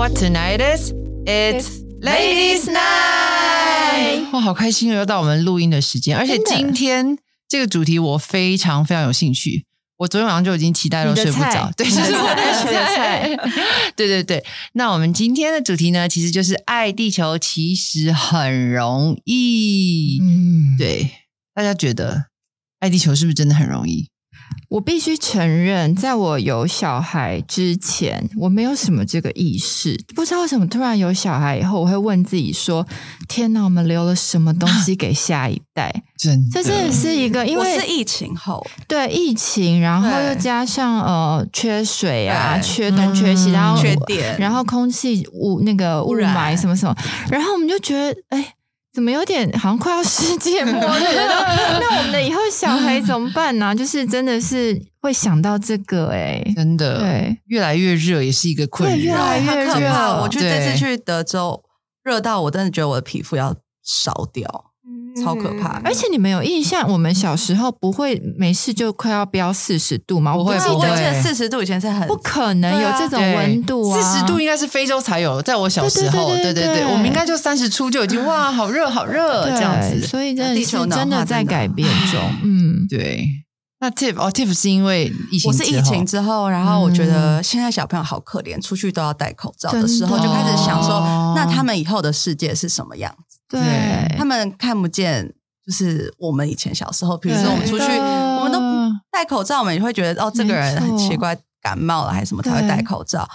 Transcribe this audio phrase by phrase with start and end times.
[0.00, 0.94] what tonight is?
[1.26, 4.30] It's Ladies Night！
[4.32, 4.96] 哇，好开心哦！
[4.96, 9.66] 又到我们录音的时间，而且今天这个主题我非常非常有兴趣。
[9.98, 13.28] 我昨天晚上就已经期待到睡不着，对，就是我的菜。
[13.94, 14.42] 对对对，
[14.72, 20.18] 那我们今天的主题呢，其实就是爱地球，其实很容易。
[20.22, 21.10] 嗯，对，
[21.54, 22.28] 大家觉得
[22.78, 24.08] 爱地球是不是真的很容易？
[24.70, 30.00] 我必须承认，在我有小孩之前，我没有什么这个意识。
[30.14, 32.86] 不知道为什么，突然有小孩以后，我会问自己说
[33.28, 35.92] ：“天哪，我们留了什么东西给下一代？
[36.16, 46.96] ”真，这真的是一个，因为是疫情后，对疫情，然后又加上呃缺水啊，缺东缺西，然后缺电，然后空气污那个雾霾什么什么，
[47.28, 48.54] 然后我们就觉得，哎。
[48.92, 51.44] 怎么有点好像快要世界末日了？
[51.80, 53.74] 那我们的以后小孩怎么办呢？
[53.74, 60.20] 就是真的是会想到这个哎，真的对，越来越热也是一个困扰，越来越热。
[60.22, 61.62] 我觉得这次去德州
[62.02, 64.69] 热到我真的觉得我的皮肤要烧掉。
[65.22, 65.80] 超可怕！
[65.84, 70.34] 而且你们有印象，我们小时候不会没事就快要飙四十度吗？
[70.34, 70.88] 我会，不会。
[71.22, 74.00] 四十度以前是很不可能有这种温度啊！
[74.00, 80.06] 四十度应该是非洲才有，在我小时候，对对对，我们应该就三十出就已经哇，好热好热这样子。
[80.06, 82.20] 所以地球真的在改变中。
[82.44, 83.26] 嗯，对。
[83.82, 91.00] 那 Tiff 哦，Tiff 是因为疫情，我是疫情之后，然后我觉得现在小朋友好可怜，出去都要戴口罩的时候，就开始想说，
[91.34, 93.29] 那他们以后的世界是什么样子？
[93.50, 95.30] 对，他们看不见，
[95.66, 98.60] 就是我们以前小时候，比如说我们出去，我们都
[99.10, 103.28] 戴口罩，我们也会觉得哦，这个人很奇怪，感冒了还是什么才会戴口罩。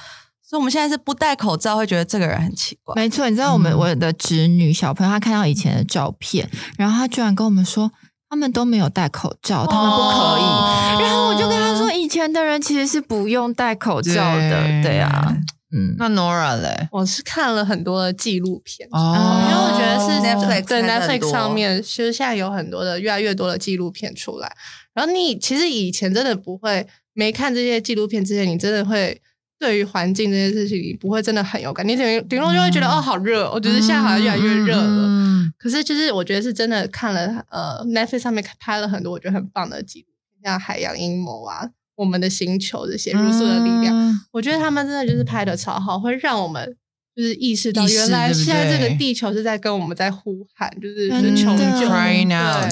[0.48, 2.96] 所以我们现在是不戴口罩，会觉得这个人很奇怪。
[2.96, 7.92] 没错，你知道我们我的侄女小朋友，她看到以前的照片，然后她居然跟我们说，
[8.30, 11.04] 他们都没有戴口罩，他们不可以。
[11.04, 15.36] 然后我就跟她说，以前的人其实是不用戴口罩的，对啊。
[15.72, 16.88] 嗯，那 Nora 嘞？
[16.92, 24.56] 我是看了很多的纪录片，哦因为我觉得是 Netflix 在 Netflix 上面，其实现在有很多的越来越多的纪录片出来。
[24.94, 29.20] 然后你其实以前真的不会，没看这些纪录片之前，你真的会
[29.60, 31.86] 对于环境这件事情，你不会真的很有感。
[31.86, 35.10] 你顶顶多就会觉得哦，好热，我觉得现在好像越来越热了。
[35.58, 40.08] 可是就是我觉得是真的看了呃 Netflix 上面拍了很多我觉得很棒的纪录
[40.42, 41.70] 片，像海洋阴谋啊。
[41.96, 46.76] 我们的星球这些如素的力量，我觉得他们真的就是拍的超好，会让我们
[47.16, 51.08] 就是意识到，原来现在这个地球是在跟我们在呼喊，就是
[51.38, 51.88] 求救。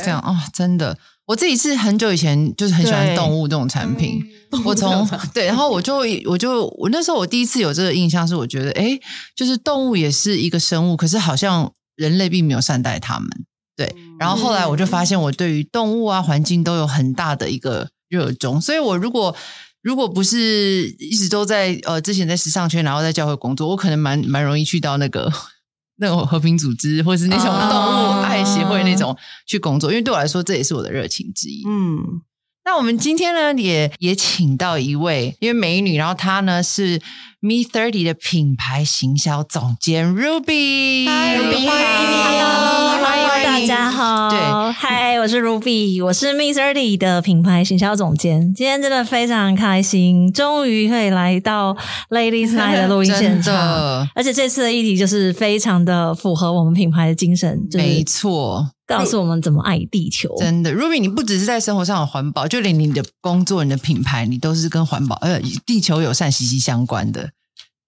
[0.04, 4.22] 这样哦，真的，我自己是很久以前就是很喜欢动物这种产品，
[4.66, 9.00] 我从对，然后我就我就我那时候我第一次有这个印象是，我觉得哎，
[9.38, 13.30] 就是动物也是一个生物，可是好像人类并没有善待它们。
[13.78, 17.90] 对，然后后来我就发现，我对于动物啊、环境都有很大的一个。
[18.14, 19.36] 热衷，所以我如果
[19.82, 25.34] 如果不是一直都在呃之前在时尚圈，然后在教会工作，我可能蛮蛮容易去到那个
[25.98, 31.64] 那种和平组织，或是那种动物爱协会那种去工作，因为对我来说这也是我的热情之一。
[31.68, 32.22] 嗯，
[32.66, 37.02] 那我们今天呢也也请到一位因为美女，然后她呢是
[37.40, 41.68] Me Thirty 的品牌行销总监 Ruby，欢迎
[43.02, 43.23] 欢迎。
[43.44, 44.40] 大家好，对，
[44.72, 48.54] 嗨，我是 Ruby，我是 Miss Thirty 的品牌行销总监。
[48.54, 51.76] 今天真的非常开心，终于可以来到
[52.10, 60.34] Ladies Night 的录音现场，而且这次的议题就是非常的符合我们品牌的精神，没错，告诉我们怎么爱地球。
[60.38, 67.32] 真的，Ruby，你不只是在生活上有环保，就连你的工作、你的品牌，你都是跟环保呃地球友善息息相关的。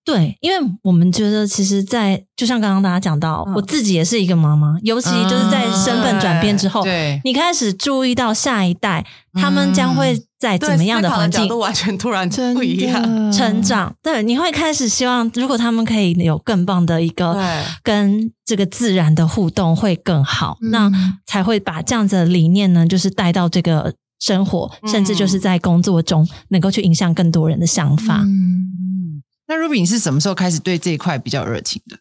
[0.05, 13.91] 对，因为我们觉得，其实，在就像刚刚大家讲到，我自己也是一个妈妈，尤其就是在身份转变之后，对，你开始注意到下一代，他们将会在怎么样的环境，都完全突然不一样成长。
[14.03, 17.35] 对，你会开始希望，如果他们可以有更棒的一个
[17.81, 20.91] 跟这个自然的互动，会更好，那
[21.25, 28.23] 才会把这样子的理念呢，就是带到这个生活，甚至就是在工作中能够去影响更多人的想法。
[29.47, 31.97] 那 Ruby，你是什么时候开始对这一块比较热情的？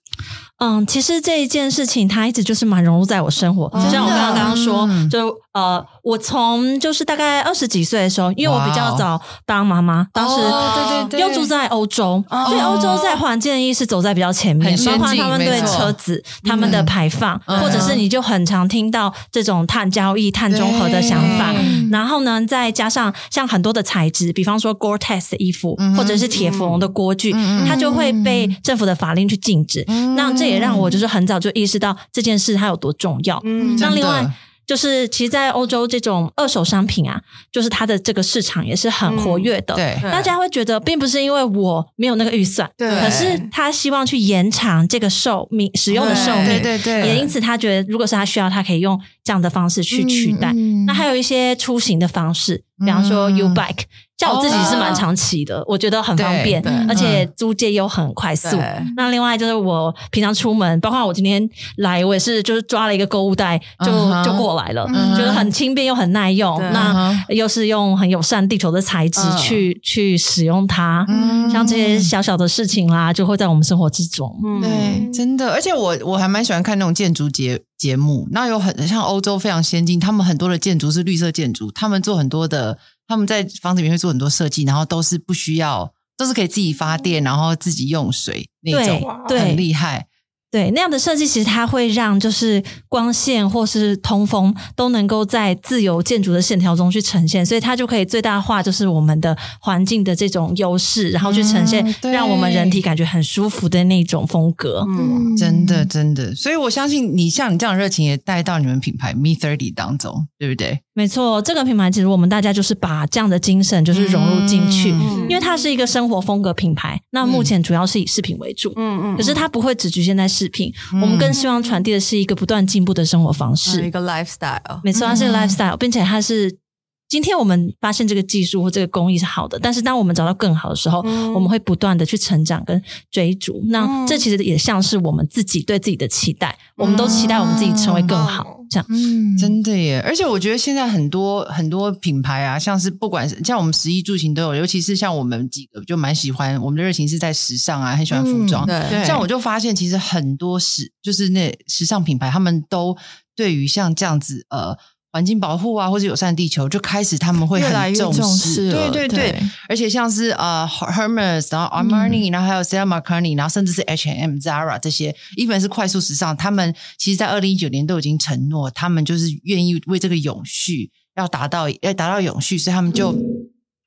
[0.64, 3.68] 嗯，其实这一件事情，它一直就是蛮融入在我生活。
[3.74, 21.52] 就像我刚刚刚刚说，就呃，我从就是大概二十几岁的时候，因为我比较早当妈妈，当时对对对，又住在欧洲，所以欧洲在环境意识走在比较前面，包括他们对车子、他们的排放，或者是你就很常听到这种碳交易、碳中和的想法。
[21.92, 27.32] 然后呢，再加上像很多的材质，比方说 Gore-Tex 的衣服，或者是铁氟龙的锅具，
[27.68, 29.84] 它就会被政府的法令去禁止。
[30.16, 33.40] 那这也让我就是很早就意识到这件事它有多重要。
[33.44, 34.28] 嗯那另外
[34.66, 37.20] 就是其实，在欧洲这种二手商品啊，
[37.52, 39.74] 就是它的这个市场也是很活跃的。
[39.74, 50.54] 对，大家会觉得，并不是因为我没有那个预算，对，可是他希望去延长这个寿命使用的寿命，对对对，也因此他觉得，如果是他需要，他可以用这样的方式去取代。
[50.86, 53.82] 那还有一些出行的方式，比方说 U bike。
[54.16, 58.56] 像我自己是蛮常骑的，我觉得很方便，而且租借又很快速。
[58.96, 61.46] 那另外就是我平常出门，包括我今天
[61.78, 63.92] 来，我也是就是抓了一个购物袋就
[64.24, 66.60] 就过来了，就是很轻便又很耐用。
[66.72, 71.04] 那又是用很友善地球的材质去去使用它，
[71.52, 74.32] 像这些小小的事情啦，就会在我们生活之中。
[74.62, 78.28] 对，真的，而且我我还蛮喜欢看那种建筑节节目。
[78.30, 82.78] 那有很像欧洲非常先进，他们很多的建筑是绿色建筑，他们做很多的。
[83.06, 90.06] 他们在房子里面会做很多设计，然后都是不需要，都是可以自己发电，然后自己用水那种，对很厉害。
[90.50, 104.86] 对那样的设计，其实它会让就是光线或是通风都能够在自由建筑的线条中去呈现，所以它就可以最大化就是我们的环境的这种优势，然后去呈现让我们人体感觉很舒服的那种风格。
[104.88, 110.78] 嗯，真的真的，所以我相信你像你这样的热情也带到你们品牌 Me Thirty 当中，对不对？
[110.94, 114.90] 没错，这个品牌其实我们大家就是把这样的精神就是融入进去，
[115.28, 117.00] 因为它是一个生活风格品牌。
[117.10, 124.80] 那目前主要是以饰品为主，嗯嗯，可是它不会只局限在饰品，我们更希望传递的是一个不断进步的生活方式，一个 lifestyle。
[124.84, 126.58] 没错，它是 lifestyle，并且它是。
[127.06, 131.00] 今天我们发现这个技术或这个工艺是好的，但是当我们找到更好的时候，
[131.34, 133.62] 我们会不断的去成长跟追逐。
[133.68, 138.63] 那这其实也像是我们自己对自己的期待，我们都期待我们自己成为更好。
[138.74, 140.02] 这样，嗯，真的耶！
[140.04, 148.66] 而且我觉得现在很多很多品牌啊，像是不管是像我们十一住行都有，尤其是像我们几个就蛮喜欢我们的热情是在时尚啊，很喜欢服装。
[148.66, 152.96] 对，像我就发现，其实很多时就是那时尚品牌，他们都
[153.36, 154.76] 对于像这样子呃。
[155.14, 159.32] 环境保护啊，或者友善地球，就开始他们会很重视，对对对，
[159.68, 173.14] 而且像是呃，Hermes，然后 Armani，然后还有 Stella McCartney，然后甚至是 H&M、Zara 这些，even 是快速时尚，他们其实在二零一九年都已经承诺，他们就是愿意为这个永续要达到要达到永续，所以他们就。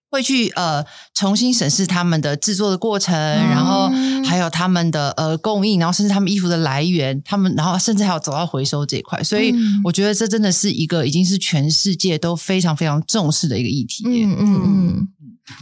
[0.09, 0.83] 会去呃
[1.13, 3.89] 重新审视他们的制作的过程，然后
[4.25, 14.03] 还有他们的呃供应，然后甚至他们衣服的来源，他们然后甚至还要走到回收这一块，所以我觉得这真的是一个已经是全世界都非常非常重视的一个议题。
[14.07, 15.07] 嗯嗯嗯。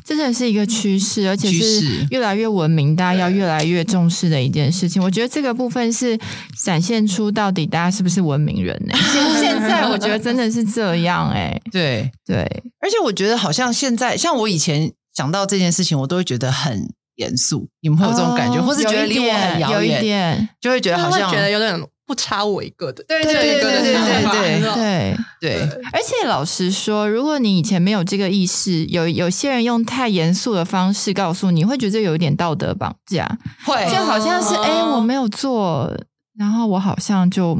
[0.03, 5.01] 这真的是一个趋势，而且是越来越文明，大家要越来越重视的一件事情。
[5.01, 6.17] 我觉得这个部分是
[6.63, 8.97] 展现出到底大家是不是文明人呢？
[9.11, 12.37] 现现在我觉得真的是这样哎， 对对，
[12.79, 17.67] 而且我觉得好像现在，像我以前想到这件事情，我都会觉得很严肃。
[17.81, 21.79] 你们会有这种感觉，或是觉得离我很遥远，就会觉得好像觉得有点。
[22.05, 25.59] 不差我一个的，对对对对对对对对。
[25.91, 33.27] 而且老实说，如果你以前没有这个意识，有有些人用太严肃的方式告诉你，会觉得有一点道德绑架，
[33.65, 35.91] 会就好像是哎，我没有做，
[36.37, 37.57] 然后我好像就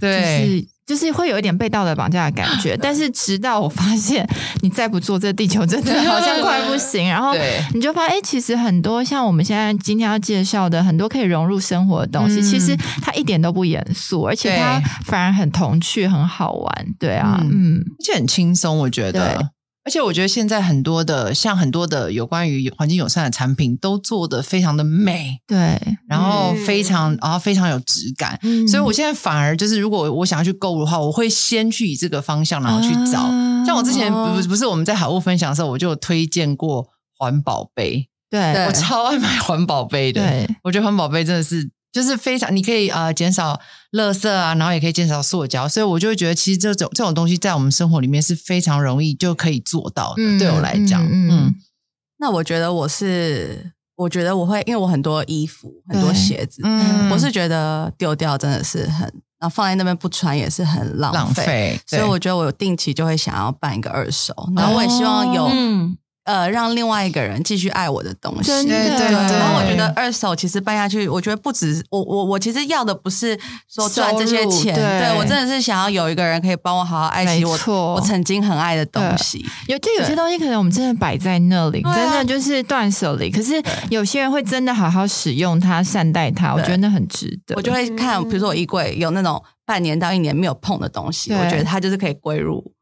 [0.00, 0.20] 对。
[0.20, 0.71] 就是
[1.12, 4.28] 会有一点被道德绑架的感觉， 但是直到我发现
[4.60, 7.08] 你再不做，这地球真的好像快不行。
[7.10, 7.34] 然后
[7.74, 16.86] 你就发现，哎，其实很多像我们现在今天要介绍的很多可以融入生活的东西，其实它一点都不严肃，而且它反而很童趣、很好玩。
[16.98, 19.50] 对啊，嗯，而且很轻松，我觉得。
[19.84, 28.38] 而且我觉得现在很多的，像很多的有关于环境友善的产品，都做的非常的美，对，然后非常，然后非常有质感。
[28.68, 33.28] 所以我现在反而就是，如果我想要去购物的话，我会先去以这个方向，然后去找。
[33.66, 36.86] 像我之前不不是我们在好物分享的时候，我就推荐过
[37.18, 40.22] 环保杯，对我超爱买环保杯的。
[40.22, 41.70] 对我觉得环保杯真的是。
[41.92, 43.60] 就是非常，你可以呃减少
[43.92, 50.38] 垃圾啊，然后也可以减少塑胶，所以我就会觉得，其实这种这种东西在我们生活里面是非常容易就可以做到的。
[50.38, 51.54] 对我来讲，嗯，
[52.18, 59.00] 那我觉得我是，我觉得我会，因为我很多衣服、很多鞋子，嗯，我是觉得丢掉真的是很，
[59.38, 65.46] 然后放在那边不穿也是很浪费，所以我觉得我有定期就会想要办一个二手，然后我也希望有。
[66.24, 69.38] 呃，让另外一个人继续爱我的东西，对对对。
[69.38, 73.36] 然后我觉得二手其实办下去，我觉得不止我我我其实要的不是
[73.68, 77.58] 说赚这些钱，对我真的是想要有一个人可以帮我好好爱惜我
[77.94, 79.44] 我曾经很爱的东西。
[79.66, 83.28] 有就有些东西可能我们真的摆在那里，真的就是断舍离。
[83.28, 83.60] 可是
[83.90, 87.56] 有些人会真的好好使用它，善待它，我觉得那很值得。
[87.56, 92.72] 我就会看，比如说我衣柜有那种半年到一年没有碰的东西，我觉得它就是可以归入。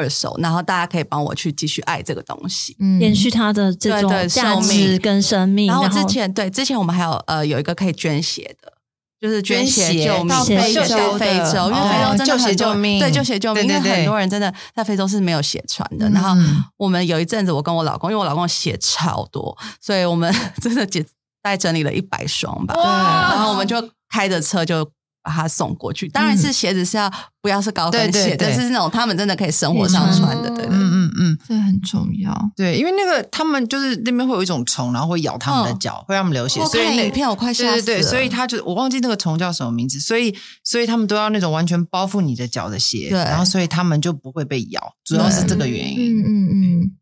[0.00, 5.66] 二手，然后大家可以帮我去继续爱这个东西，延续它的这种价值跟生命。
[5.66, 8.72] 然后之前对之前我们还有呃有一个可以捐血的，
[9.20, 13.00] 就是捐血救命，到非洲到非洲，因为非洲真的救血很多救命。
[13.00, 16.08] 对救血救命，因为很多人真的在非洲是没有血传的。
[16.10, 21.02] 然后嗯我们有一阵子，我跟我老公，因为我老公血超多，所以我们 真的只
[21.42, 22.74] 大概整理了一百双吧。
[22.76, 23.34] 哇。
[23.34, 23.76] 然后我们就
[24.08, 24.90] 开着车就
[25.22, 26.08] 把它送过去。
[26.08, 27.10] 当然是鞋子是要
[27.42, 30.66] 不要是高跟鞋，对对对但是那种他们真的可以生活上穿的，对对对。
[30.70, 32.32] 嗯嗯嗯，这很重要。
[32.56, 37.82] 对，因为那个他们就是那边会有一种虫，然后会咬他们的脚，会让他们流血，所以那片我快吓死了。
[37.82, 40.34] 对对对，所以他就我忘记那个虫叫什么名字，所以
[40.64, 46.20] 所以他们都要那种完全包覆你的脚的鞋，对然后所以他们就不会被咬，主要是这个原因。
[46.20, 46.92] 嗯嗯嗯，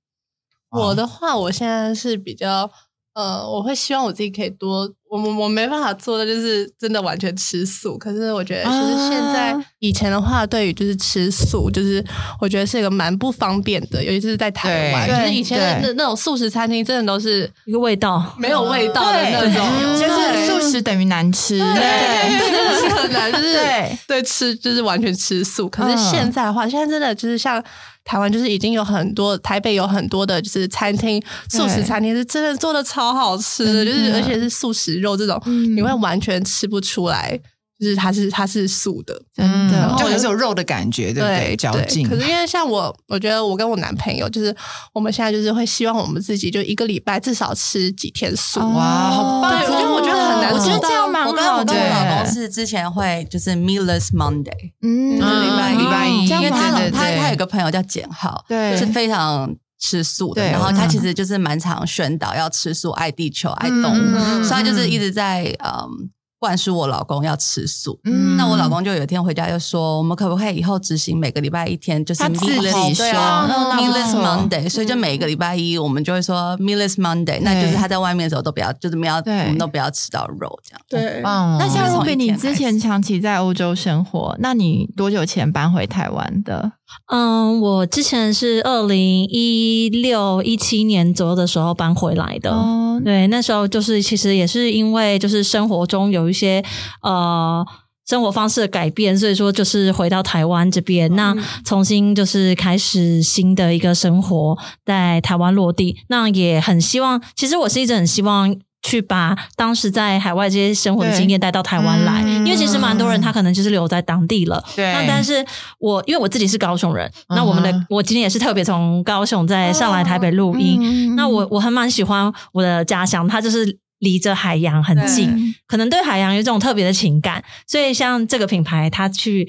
[0.70, 2.70] 我的话，我现在是比较
[3.18, 7.98] 呃，我会希望我自己可以多，我我我没办法做的就是真的完全吃素。
[7.98, 12.04] 可是我觉得，就是现在、啊以前的话，对于就是吃素，就是
[12.40, 21.58] 我觉得是一个蛮不方便的，尤其是在台湾，对就是以前的那那种素食餐厅，真的都是一个味道，没有味道的那种，就是素食等于难吃。
[21.58, 25.68] 对，对，真的是很难，就是对对吃就是完全吃素。
[25.68, 27.62] 可是嗯现在的话，现在真的就是像
[28.08, 35.76] 台湾，就是已经有很多台北有很多的就是餐厅，素食餐厅是真的做的超好吃的，就是而且是素食肉这种，嗯。
[35.76, 37.38] 你会完全吃不出来，
[37.78, 39.14] 就是它是它是素的。
[39.34, 41.56] 真的嗯，就还是有肉的感觉，对不对？
[41.56, 42.08] 嚼劲。
[42.08, 44.54] 可是因为像我，我觉得我跟我男朋友，就是
[44.92, 48.60] 我们现在就是会希望我们自己就一个礼拜至少吃几天素。
[48.60, 49.50] 哇，好棒！
[49.60, 51.72] 对我觉得我觉得很难我觉得做到这样蛮我跟好的。
[51.72, 67.98] 我跟我老公是之前会就是 meatless Monday，嗯嗯礼拜一礼拜一因为他老他他有个朋友叫简浩，对是非常吃素的，然后他嗯其实就是蛮常宣导要吃素、爱地球、爱动物，嗯所以他就是一直在嗯灌输我老公要吃素。
[68.04, 80.80] 嗯那我老公就有一天回家就说，我们可不可以以后执行每个礼拜一天就是他自己 meatless 对啊说哦那不 meatless Monday，所以就每一个礼拜一我们就会说 meatless Monday，那就是他在外面的时候都不要，就是不要我们都不要吃到肉这样。
[80.88, 81.20] 对！
[81.22, 86.72] 那像从 Ruby，你之前长期在欧洲生活，那你多久前搬回台湾的？
[87.12, 92.50] 嗯，我之前是二零一六一七年左右的时候搬回来的。
[92.50, 96.62] 哦，对，那时候就是其实也是因为就是生活中有一些
[97.02, 97.64] 呃
[98.06, 105.96] 生活方式的改变，所以说就是回到台湾这边，那重新就是开始新的一个生活，在台湾落地。
[106.08, 108.56] 那也很希望，其实我是一直很希望。
[108.80, 114.64] 去把当时在海外这些生活的经验带到台湾来，嗯因为其实蛮多人他可能就是留在当地了。
[114.76, 115.44] 对那但是
[115.80, 129.48] 我因为我自己是高雄人，那我们的我今天也是特别从高雄再上来台北录音，嗯那我我还蛮喜欢我的家乡，它就是离着海洋很近，嗯可能对海洋有这种特别的情感，所以像这个品牌，它去。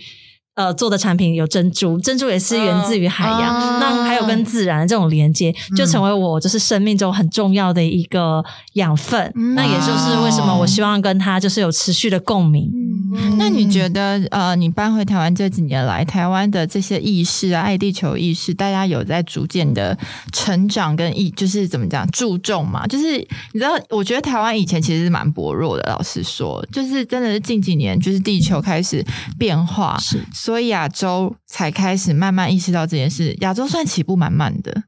[0.56, 9.32] 呃，做的产品有珍珠，珍珠也是源自于海洋，嗯那还有跟自然的这种连接，就成为我就是生命中很重要的一个养分。
[9.36, 12.70] 嗯那也就是为什么我希望跟它就是有持续的共鸣。
[12.74, 12.89] 嗯
[13.38, 19.98] 那你觉得呃，你搬回台湾这几年来，台湾的这些意识啊，爱地球意识，大家有在逐渐的
[20.32, 22.86] 成长跟意，就是怎么讲注重嘛？
[22.88, 29.06] 就是你知道，我觉得台湾以前其实是蛮薄弱的，老实说，就是真的是近几年，就是地球开始
[29.38, 33.36] 变化，是所以亚洲才开始慢慢意识到这件事。
[33.42, 34.84] 亚洲算起步蛮慢的，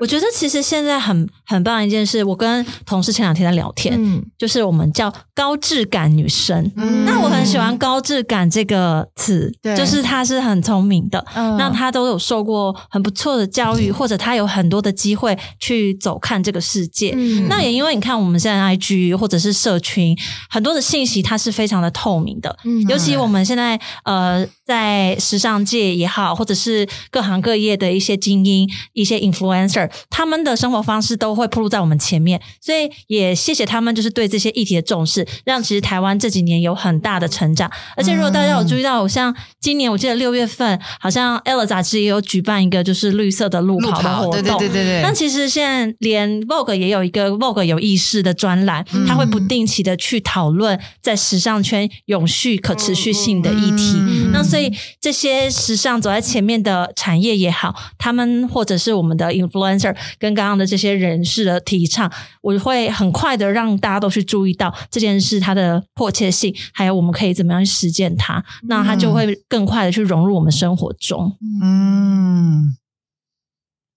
[0.00, 4.22] 我觉得其实现在很很棒一件事，我跟同事前两天在聊天，嗯。
[4.36, 6.70] 就是我们叫高质感女生。
[6.76, 7.04] 嗯。
[7.04, 9.76] 那我很喜欢“高质感”这个词，对。
[9.76, 11.56] 就是她是很聪明的，嗯。
[11.56, 17.12] 那她都有受过很不错的教育， 或者她有很多的机会去走看这个世界。
[17.16, 17.46] 嗯。
[17.48, 20.16] 那也因为你看我们现在 IG 或者是社群
[20.50, 22.82] 很多的信息，它是非常的透明的，嗯。
[22.88, 37.70] 尤其我们现在呃在时尚界也好，或者是各行各业的一些精英、一些 influencer，他们的生活方式都会铺路在我们前面，所以也谢谢他们就是对这些议题的重视，让其实台湾这几年有很大的成长。
[37.96, 45.02] 而且如果大家有注意到，像今年我记得六月份，好像 Ella 杂志也有举办一个就是绿色的路路跑的活动，对对对对对。
[45.02, 53.94] 那其实现在连 Vogue 也有一个 Vogue 有意识的专栏，嗯它会不定期的去讨论在时尚圈永续可持续性的议题。
[53.98, 59.73] 嗯那所以这些时尚走在前面的产业也好，他们或者是我们的 influencer
[60.18, 71.36] 跟刚刚的这些人士的提倡，我会很快的让大家都去注意到这件事它的迫切性，还有我们可以怎么样去实践它，那它就会更快的去融入我们生活中。
[71.62, 72.33] 嗯，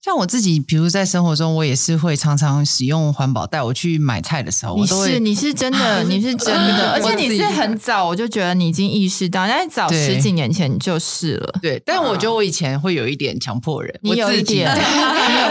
[0.07, 3.61] 像我自己，比如在生活中，我也是会常常使用环保袋。
[3.61, 5.19] 我去买菜的时候，我都会。
[5.19, 11.59] 你是真的， 你是真的， 而且你是很早，我就觉得你已经意识到，在早十几年前你就是了。
[11.61, 14.73] 对，但我觉得我以前会有一点强迫人， 你有一点，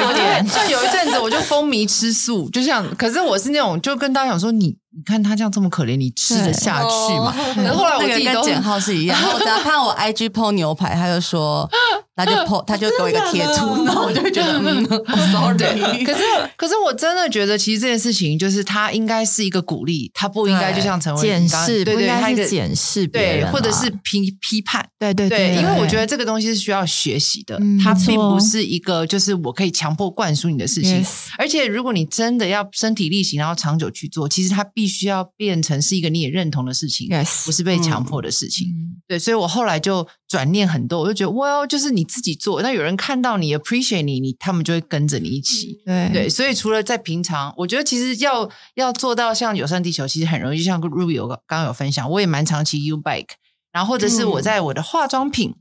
[0.01, 0.49] 有一点。
[0.49, 4.75] 像有一阵子，我就风靡吃素，就像，可是我是那种，就跟大家讲说你。
[4.97, 7.31] 你看他这样这么可怜，你吃得下去吗？
[7.75, 11.69] 后来我自己跟简浩是一样，我只要看我 IG PO 牛排，他就说，
[12.17, 14.87] 他就 PO，他就给我一个贴图，然后我就会觉得，嗯，
[15.31, 16.03] sorry。
[16.03, 16.23] 可是，
[16.57, 31.05] 可是我真的觉得，其实这件事情就是他应该是一个鼓励，他不应该就像成为检视，对对，检视，对，或者是批批判，对对对，因为我觉得这个东西是需要学习的，它并不是一个就是我可以强迫灌输你的事情。
[31.37, 35.57] 而且，如果你真的要身体力行，然后长久去做，其实它必须要变。
[35.67, 37.09] 成是一个你也认同的事情，
[37.45, 38.69] 不是被强迫的事情。
[39.09, 45.81] 对，所以我后来就转念很多，我就觉得，，Well，，就是你自己做，那有人看到你 appreciate 你，你他们就会跟着你一起。
[45.85, 50.59] 对对，所以除了在平常，我觉得其实要要做到像友善地球，其实很容易。
[50.59, 53.31] 就像 Ruby 有刚刚有分享，我也蛮长期 U bike，
[53.73, 55.57] 然后或者是我在我的化妆品。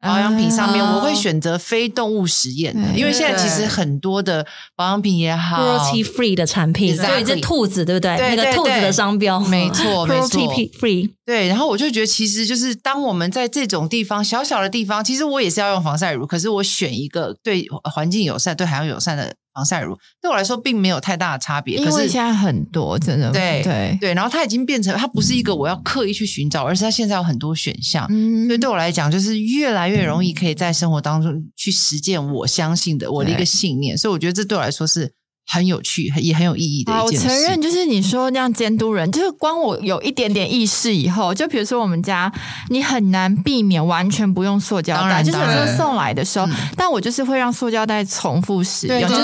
[0.00, 8.16] 保养品上面，我会选择非动物实验的，因为现在其实很多的保养品也好，cruelty free 的产品，对，这兔子对不对？
[8.16, 11.10] 那个兔子的商标，没错， 没错，cruelty free。
[11.26, 19.34] 对，然后我就觉得，其实就是当我们在这种地方小小的地方，其实我也是要用防晒乳，可是我选一个对环境友善、对海洋友善的。
[19.58, 28.06] 防晒乳对我来说并没有太大的差别，可是现在很多真的对对对，然后它已经变成它不是一个我要刻意去寻找，而是它现在有很多选项，
[28.46, 28.58] 所以。
[28.58, 35.12] 对我来讲就是越来越容易可以在生活当中去实践我相信的我的一个信念，所以我觉得这对我来说是。
[35.50, 37.26] 很有趣，也很有意义的一件事。
[37.26, 42.30] 我承认，就是你说那样监督人，就是光我有一点点意识以后，就比如说我们家，
[42.68, 49.22] 你很难避免完全不用塑胶袋，就是有时候送来的时候，但我就是会让塑胶袋重复使用，就是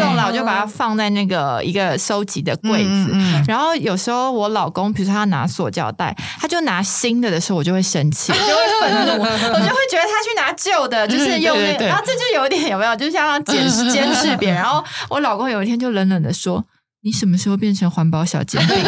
[0.00, 3.12] 送来我就把它放在那个一个收集的柜子。
[3.46, 13.56] 然后有时候我老公，比如说他拿塑胶袋，他就拿新的的时候，我就会生气， 就会愤怒，我就会觉得他去拿旧的，就是用那，然后这就有点有没有，就像监
[13.88, 14.58] 监视别人。
[14.58, 15.59] 然后我老公有。
[15.60, 16.64] 有一天就冷冷的说
[17.04, 18.76] ：“你什么时候变成环保小尖兵？”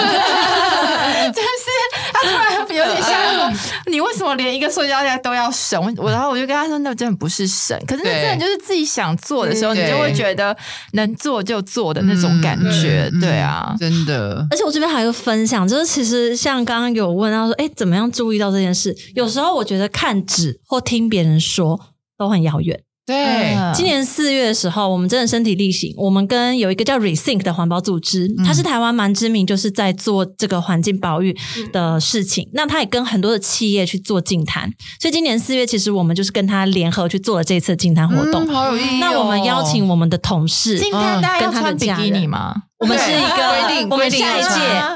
[1.32, 1.68] 就是
[2.12, 3.52] 他突然有点像说：
[3.92, 10.56] “你为什么连一个塑胶袋都要省？”我然后我就跟他说：“那真的不是省，可是那真的就是自己想做的时候，你就会觉得
[10.92, 14.46] 能做就做的那种感觉。”对啊，真的。
[14.50, 21.78] 而且我这边还有个分享，就是其实像刚刚有问到说：“哎，怎么样注意到这件事？”有时候我觉得看纸或听别人说
[22.18, 22.80] 都很遥远。
[23.12, 25.92] 对，今年四月的时候，我们真的身体力行。
[25.96, 31.36] 我们跟有一个叫 Rethink 的环保组织，它是台湾蛮知名，就是在做这个环境保育
[31.72, 32.48] 的事情。
[32.54, 34.70] 那他也跟很多的企业去做净谈，
[35.00, 38.98] 所以今年四月，其实我们就是跟他联合去做了这次净谈活动，好有意义。
[38.98, 42.54] 那我们邀请我们的同事，净滩大家要穿比基尼吗？
[42.82, 44.48] 我们是一个，我们下一届，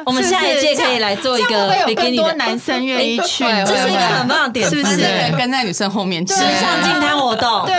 [0.05, 4.97] 我们下一届可以来做一个比基尼的男生愿意去，这是一个很棒的点，是不是？
[5.39, 7.65] 跟在女生后面，时尚金滩活动。
[7.65, 7.77] 对，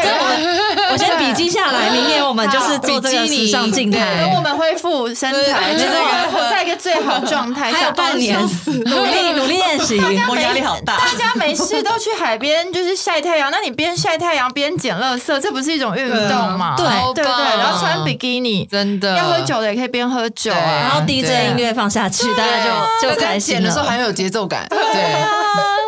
[0.97, 5.87] 先笔记下来，明年我们就是做这个时尚净滩，等我们恢复身材，就是
[6.31, 8.39] 活在一个最好状态，还有半年，
[8.85, 10.97] 努力 努力练习，我压力好大。
[10.97, 16.75] 大家没事都去海边，就是晒太阳，那你边晒太阳边捡垃圾，这不是一种运动吗？
[16.77, 16.85] 对。
[17.15, 19.15] 对对，然后穿比基尼，真的。
[19.17, 19.87] 要喝酒的也可以。
[19.87, 22.61] 边喝酒啊，然后 DJ 音乐放下去，大家
[23.01, 24.77] 就就开心的时候还有节奏感，对，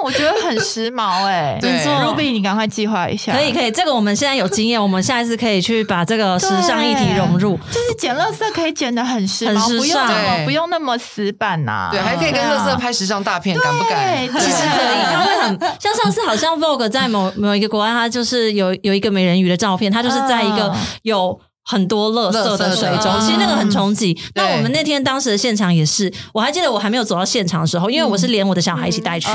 [0.02, 1.60] 我觉得很时髦 哎。
[1.62, 3.34] 没错，Ruby，你赶快计划一下。
[3.34, 7.58] 可以可以，这个我们现在有经验，我们下一次可以去把这个时尚议题融入。
[7.72, 11.90] 就是捡乐色可以捡的很时髦，不用不用那么死板呐。
[11.92, 14.28] 对，还可以跟乐色拍时尚大片，敢不敢？
[14.28, 21.40] 其实可以，他会很 像上次好像 Vogue 在某某一个国外，他就是有有一个美人鱼的照片，他就是在一个有。
[21.70, 24.20] 很多垃圾的水中，其实那个很冲击。
[24.34, 29.30] 那我们那天当时的现场也是，我还记得我还没有走到现场的时候，因为我是连我的小孩一起带去，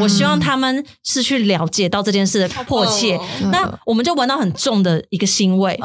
[0.00, 3.18] 我希望他们是去了解到这件事的迫切。
[3.50, 5.76] 那我们就闻到很重的一个腥味。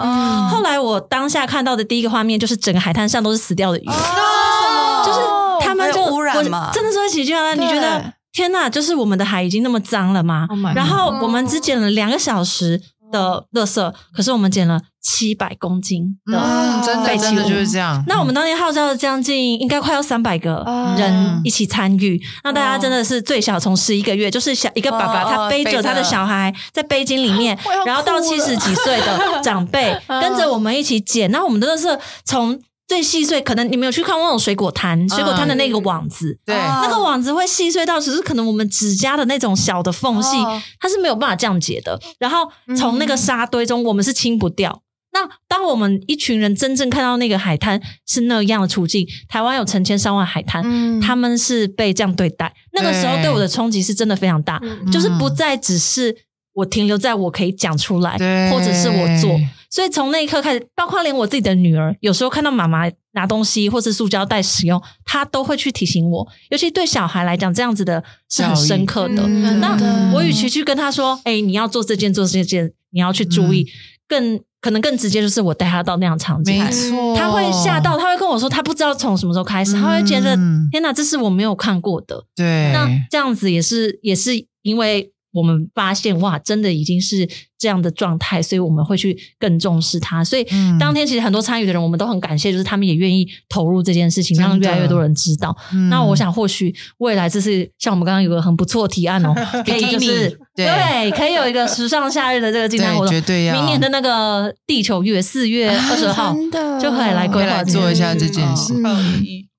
[0.51, 5.19] 后来我当下看到的第一个画面就是整个海滩上都是死掉的鱼，就是
[5.61, 7.55] 他们就污染嘛，真的是会喜剧啊！
[7.55, 10.47] 你觉得天哪，就是我们的海已经那么脏了吗？
[10.75, 12.79] 然后我们只捡了两个小时。
[13.11, 18.03] 的垃圾，可是我们捡了七百公斤的真的真的就是这样。
[18.07, 20.63] 那我们当天号召了将近应该快要三百个
[20.97, 31.31] 人一起参与，那大家真的是最小从十一个月，就是小一个爸爸，他背着他的小孩在背巾里面， 然后到七十几岁的长辈 跟着我们一起捡。
[31.31, 40.37] 那我们的垃圾从最细碎，可能你们有去看过那种水果摊，水果摊的那个网子，对，那个网子会细碎到只是可能我们指甲的那种小的缝隙，
[40.79, 41.99] 它是没有办法降解的。
[42.17, 44.81] 然后从那个沙堆中，我们是清不掉。
[45.11, 53.29] 那当我们一群人真正看到那个海滩是那样的处境，台湾有成千上万海滩，他们是被这样对待，那个时候对。
[53.29, 56.15] 我的冲击是真的非常大，就是不再只是
[56.53, 58.13] 我停留在我可以讲出来，
[58.51, 59.37] 或者是我做。
[59.69, 66.27] 所以从那一刻开始，包括连我自己的女儿，有时候看到妈妈拿东西或是塑胶袋使用，她都会去提醒我。
[66.49, 69.27] 尤其对小孩来讲，这样子的是很深刻的。
[69.27, 69.77] 那
[70.13, 73.67] 我与其去跟他说：“哎，你要做这件，做这件，你要去注意。”
[74.07, 80.33] 更可能更直接就是我带他到那样场景，没错，他会吓到，他会跟我说，他不知道从什么时候开始，他会觉得
[80.71, 82.23] 天哪，这是我没有看过的。
[82.33, 85.11] 对，那这样子也是也是因为。
[85.37, 90.23] 我们发现哇，真的已经是这样的状态，所以我们会去更重视它。
[90.23, 90.45] 所以
[90.79, 95.55] 当天其实很多参与的人，我们都很感谢，就是他们也愿意投入这件事情，让越来越多人知道。
[95.89, 99.33] 那我想，或许未来这是像我们刚刚有个很不错的提案哦，
[99.65, 106.35] 可以就是对，可以有一个时尚夏日的这个竞赛活动，绝对要明年的那个地球月四月二十号
[106.81, 108.73] 就可以来规划做一下这件事。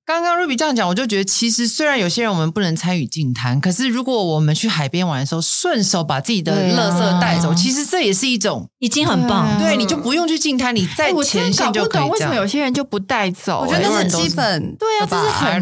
[0.09, 9.47] 刚刚 Ruby 这样讲，我就觉得其实虽然有些人我们不能参与净滩，可是如果我们去海边玩的时候，顺手把自己的垃圾带走，其实这也是一种已经很棒。
[9.59, 12.09] 对，你就不用去净滩，你在前线就可以。
[12.09, 13.59] 为什么有些人就不带走？
[13.59, 15.61] 我觉得那是基本，对啊，这是很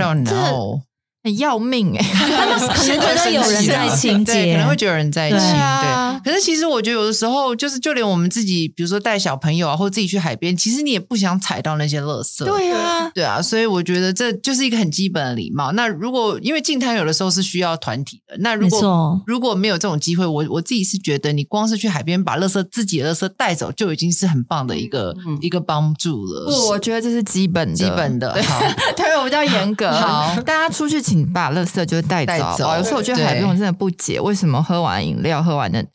[1.28, 2.02] 很要命哎，
[2.74, 5.40] 可能觉得有人在清洁，可能会觉得有人在清。
[5.40, 12.46] 对，可是其实我觉得有的时候，就是就连我们自己，比如说带小朋友啊，或自己去海边，其实你也不想踩到那些垃圾。
[12.46, 15.74] 对啊，对啊，所以我觉得这就是一个很基本的礼貌。
[15.74, 26.46] 那如果因为进滩有的时候是需要团体的，那如果如果没有这种机会，我我自己是觉得，你光是去海边把垃圾自己的垃圾带走，就已经是很棒的一个一个帮助了。
[26.46, 28.42] 不，我觉得这是基本的基本的。
[28.44, 28.62] 好，
[28.96, 29.92] 对我比较严格。
[29.98, 32.02] 好，大家出去请把垃圾就。
[32.08, 32.26] 带
[32.58, 35.86] 走，有时候我觉得海边我真的不解，为什么喝完饮料、喝完的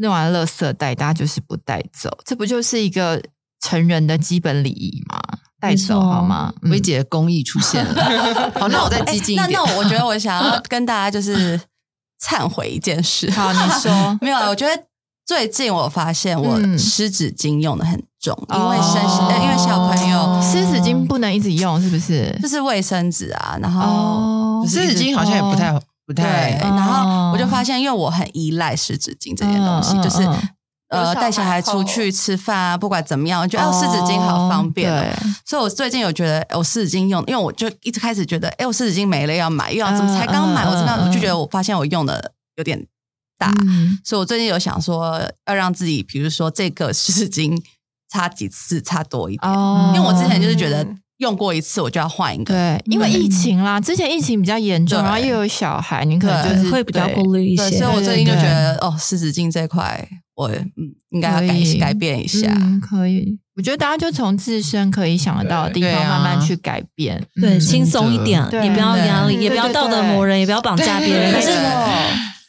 [0.00, 2.10] 弄完垃圾袋，大家就是不带走？
[2.24, 3.22] 这不就是一个
[3.62, 5.18] 成人的基本礼仪吗？
[5.58, 6.52] 带走好吗？
[6.64, 8.52] 薇姐的公益出现了。
[8.60, 9.52] 好，那我再激进一点。
[9.52, 11.58] 那那我觉得我想要跟大家就是
[12.22, 13.30] 忏悔一件事。
[13.30, 14.36] 好，你说 没有？
[14.50, 14.82] 我觉得
[15.24, 19.02] 最近我发现我湿纸巾用的很重，因为生
[19.42, 22.36] 因为小朋友湿纸巾不能一直用，是不是？
[22.42, 24.32] 就是卫生纸啊，然后。
[24.66, 30.26] 湿纸巾好像也不太不太，然后我就发现，因为我很依赖湿纸巾这件东西，就是
[30.88, 34.90] 呃带小孩出去吃饭啊，不管怎么样，我觉得哦湿纸巾好方便，
[35.44, 42.86] 所以我最近有觉得我湿纸巾用，因为我就一直开始觉得，哎，我湿纸巾没了要买，又要怎么才刚买，我真的，我就觉得我发现我用的有点
[43.36, 43.52] 大，
[44.02, 47.62] 所以我最近有想说要让自己，比如说这个湿纸巾
[48.14, 49.52] 擦几次擦多一点，
[49.94, 50.86] 因为我之前就是觉得。
[51.18, 63.38] 用过一次我就要换一个，对，因为疫情啦，之前疫情比较严重，然后又有小孩，你可能就是会比较顾虑一些，所以我最近就觉得哦，湿纸巾这块我嗯应该要改改变一下，可以。
[63.56, 71.50] 我觉得大家就从自身可以想得到的地方慢慢去改变，对，轻松一点，也不要压力，也不要道德磨人，也不要绑架别人，但是。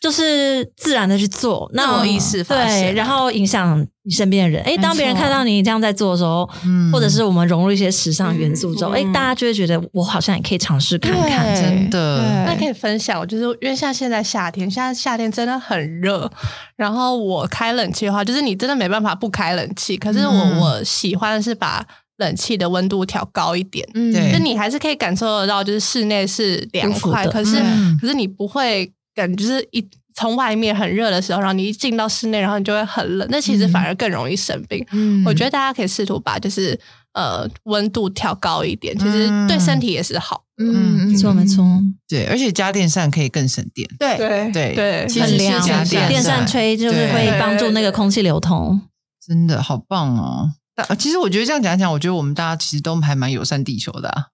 [0.06, 4.62] 就是自然的去做，那我意识对，然后影响你身边的人。
[4.62, 6.48] 哎，当别人看到你这样在做的时候，
[6.94, 11.56] 或者是我们融入一些时尚元素之后，哎，大家就会觉得我好像也可以尝试看看。
[11.56, 16.32] 真的，那可以分享，就是因为像现在夏天，现在夏天真的很热。
[16.76, 19.98] 然后我开冷气的话，就是你真的没办法不开冷气。
[19.98, 21.84] 可是我我喜欢的是把
[22.18, 27.56] 冷气的温度调高一点，嗯，就你还是可以感受得到，就是室内是凉快，可是
[28.00, 28.92] 可是你不会。
[29.16, 34.86] 感觉就是一从外面很热的时候，然后你一进到室内，然后你就会很冷，那其实反而更容易生病。
[34.92, 36.80] 嗯我觉得大家可以试图把就是
[37.14, 40.44] 呃温度调高一点，其实对身体也是好。
[40.58, 41.66] 嗯，没错没错。
[42.08, 43.86] 对，而且家电扇可以更省电。
[44.00, 48.82] 对对对，很凉，电扇吹就是会帮助那个空气流通。
[49.26, 50.52] 真的好棒哦！
[50.76, 54.28] 但其实我觉得这样讲讲，我觉得我们大家其实都还蛮友善地球的，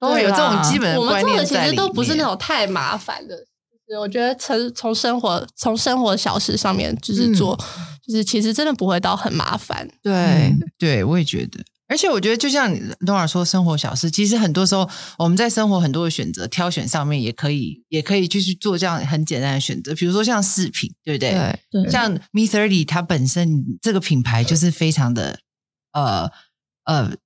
[0.00, 3.36] 都有这种基本的观念在其实都不是那种太麻烦的。
[3.96, 7.56] 我觉得从从生活从生活小事上面就是做，
[8.06, 9.88] 就是其实真的不会到很麻烦。
[10.02, 11.64] 对，对我也觉得。
[11.90, 12.70] 而且我觉得，就像
[13.06, 19.94] 东尔说，生活小事，其实很多时候我们在生活很多的选择挑选上面，也可以也可以去做这样很简单的选择。
[19.94, 21.58] 比如说像饰品，对不对？
[21.70, 21.90] 对。
[21.90, 25.38] 像 Me Thirty，它本身这个品牌就是非常的
[25.92, 26.30] 呃
[26.84, 27.16] 呃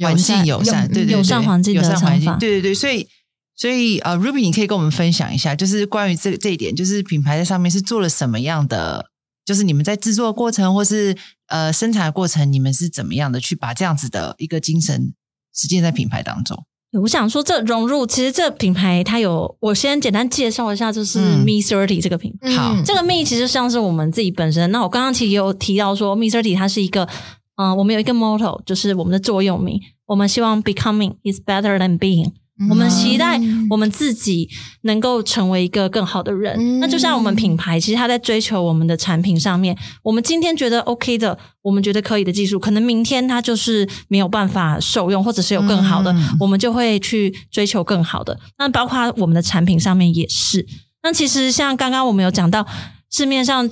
[0.00, 3.06] 环境友善，对对对，友善环境，友善环境，对对对，所以。
[3.54, 9.06] 所以，呃，Ruby，你可以跟我们分享一下，就是关于这这一点，就是品牌在上面是做了什么样的，
[9.44, 11.16] 就是你们在制作过程或是
[11.48, 15.14] 呃生产的过程，你们是怎么样的去把这样子的一个精神
[15.54, 16.64] 实践在品牌当中？
[17.00, 22.50] 我想说，这融入其实这品牌它有，我先简单介绍一下，就是 Me Thirty 这个品牌。
[22.54, 24.70] 好，这个 Me 其实像是我们自己本身。
[24.70, 27.08] 那我刚刚其实有提到说，Me Thirty 它是一个
[27.56, 32.32] 嗯，我们有一个 motto，就是我们的座右铭，我们希望 becoming is better than being。
[32.70, 34.48] 我们期待我们自己
[34.82, 36.80] 能够成为一个更好的人。
[36.80, 48.38] 那就像我们品牌，其实它在追求我们的产品上面，我们今天觉得 OK 的，我们觉得可以的技术，可能明天它就是没有办法受用，或者是有更好的，我们就会去追求更好的。
[48.58, 50.66] 那包括我们的产品上面也是。
[51.02, 52.66] 那其实像刚刚我们有讲到
[53.10, 53.70] 市面上。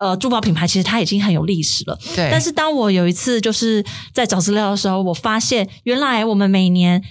[0.00, 1.98] 呃，珠宝品牌其实它已经很有历史了。
[2.14, 2.28] 对。
[2.30, 7.02] 但是当我有一次就是在找资料的时候，我发现原来我们每年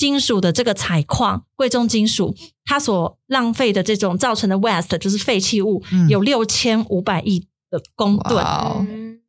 [0.00, 2.34] 金属的这个采矿、贵重金属，
[2.64, 8.42] 它所浪费的这种造成的 waste 就是废弃物，有六千五百亿的公吨。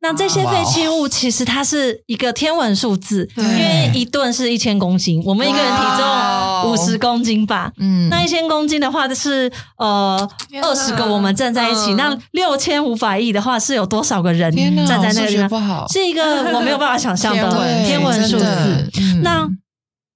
[0.00, 7.70] 那这些废弃物其实它是一个天文数字，因为一吨是一千公斤，我们一个人体重五十公斤吧。
[7.76, 10.28] 嗯，那一千公斤的话是呃
[10.62, 14.50] 二十个我们站在一起，那六千五百亿的话是有多少个人
[14.86, 15.36] 站在那里？
[15.48, 18.26] 不好，是一个我没有办法想象的天文。
[18.26, 18.90] 数字。
[19.22, 19.46] 那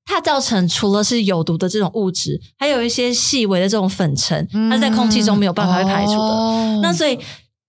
[0.06, 6.80] 它造成除了是有毒的这种物质，还有一些细微的这种粉尘，它在空气中没有办法被排除的。
[6.80, 7.18] 那所以。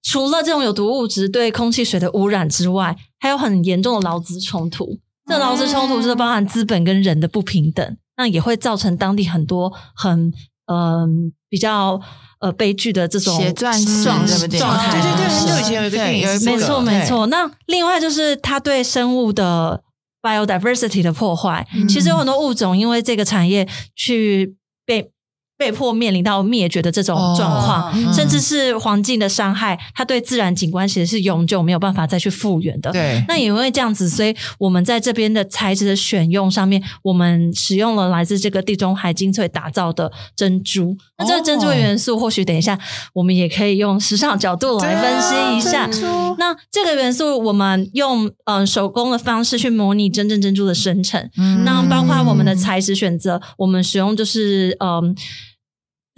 [0.10, 4.98] 除了这种有毒物质对空气水的污染之外，还有很严重的劳资冲突。
[5.26, 10.32] 这劳资冲突就是包含资本跟人的不平等，那也会造成当地很多很
[10.72, 12.00] 嗯比较
[12.40, 15.02] 呃悲剧的这种状状状态。
[15.02, 15.90] 对对对，很久以前有一
[16.22, 17.26] 个没错没错。
[17.28, 19.82] 那另外就是它对生物的
[20.22, 25.12] biodiversity 的破坏，其实有很多物种因为这个产业去被。
[25.58, 32.92] 被迫面临到灭绝的这种状况，甚至是环境的伤害，它对自然景观其实是永久没有办法再去复原的。
[32.92, 40.96] 对，那也因为这样子，所以我们在这边的材质的选用上面，我们使用了来自这个地中海精粹打造的珍珠。
[41.18, 42.78] 那这个珍珠的元素，或许等一下
[43.14, 45.90] 我们也可以用时尚角度来分析一下。
[46.38, 51.28] 那这个元素，我们用嗯手工的方式去模拟真正珍珠的生成。
[51.66, 55.16] 那包括我们的材质选择，我们使用就是嗯。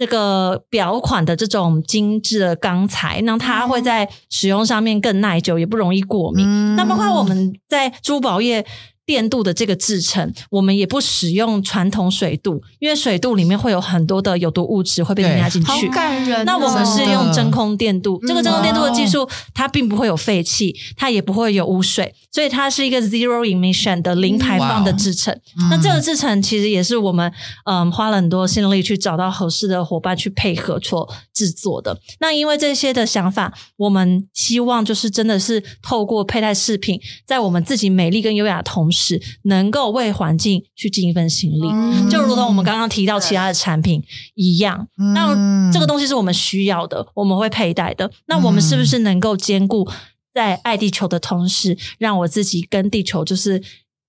[0.00, 6.74] 这个表款的这种精致的钢材，那它会在使用上面更耐久，也不容易过敏。
[6.74, 8.64] 那包括我们在珠宝业。
[9.10, 15.68] 电镀的这个制成，我们也不使用传统水镀，因为水镀里面会有很多的有毒物质会被添加进去。
[15.68, 16.44] 好感人！
[16.46, 25.36] 那我们是用真空电镀，这个真空电镀的技术，它并不会有废气，它也不会有污水，所以它是一个 zero emission 的零排放的制成。
[25.68, 27.32] 那这个制成其实也是我们
[27.64, 32.00] 嗯花了很多心力去找到合适的伙伴去配合做制作的。
[32.20, 38.99] 那因为这些的想法，我们希望就是真的是透过佩戴饰品，在我们自己美丽跟优雅同时。
[39.00, 44.02] 是能够为环境去尽一份心力，就如同我们刚刚提到其他的产品
[44.34, 44.86] 一样。
[45.14, 48.10] 那这个东西是我们需要的，我们会佩戴的。
[48.26, 49.88] 那我们是不是能够兼顾
[50.32, 53.62] 在爱地球的同时，让我自己跟地球就是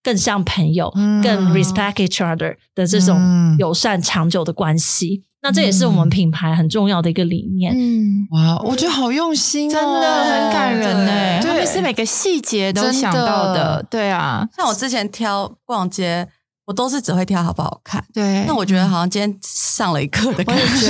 [0.04, 0.92] 更像朋友，
[1.24, 5.24] 更 respect each other 的这种友善长久的关系？
[5.44, 7.74] 那这也是我们品牌很重要的一个理念。
[7.76, 11.42] 嗯，哇，我觉得好用心，真的很感人呢。
[11.42, 13.84] 对，是每个细节都想到的。
[13.90, 16.28] 对啊，像我之前挑逛街，
[16.66, 18.06] 我都是只会挑好不好看。
[18.14, 20.90] 对，那我觉得好像今天上了一课的感觉。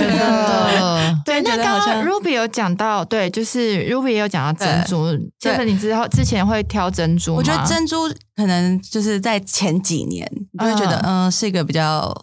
[1.24, 5.18] 对，那刚刚 Ruby 有讲到，对，就是 Ruby 也有讲到珍珠。
[5.40, 7.96] 这个你之后之前会挑珍珠，我觉得珍珠
[8.36, 12.14] 可能就是在前几年，你就会觉得嗯，是一个比较。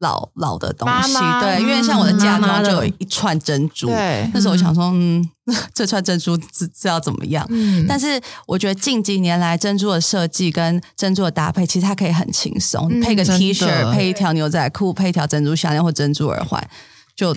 [0.00, 5.28] 老老的东西，对，因为像我的嫁妆就有一串珍珠，对，那时候我想说，嗯，
[5.74, 7.44] 这串珍珠是是要怎么样？
[7.50, 16.64] 嗯，但是我觉得近几年来珍珠的设计跟珍珠的搭配，其实它可以很轻松，配个 T 恤，配一条牛仔裤，配一条珍珠项链或珍珠耳环，
[17.16, 17.34] 就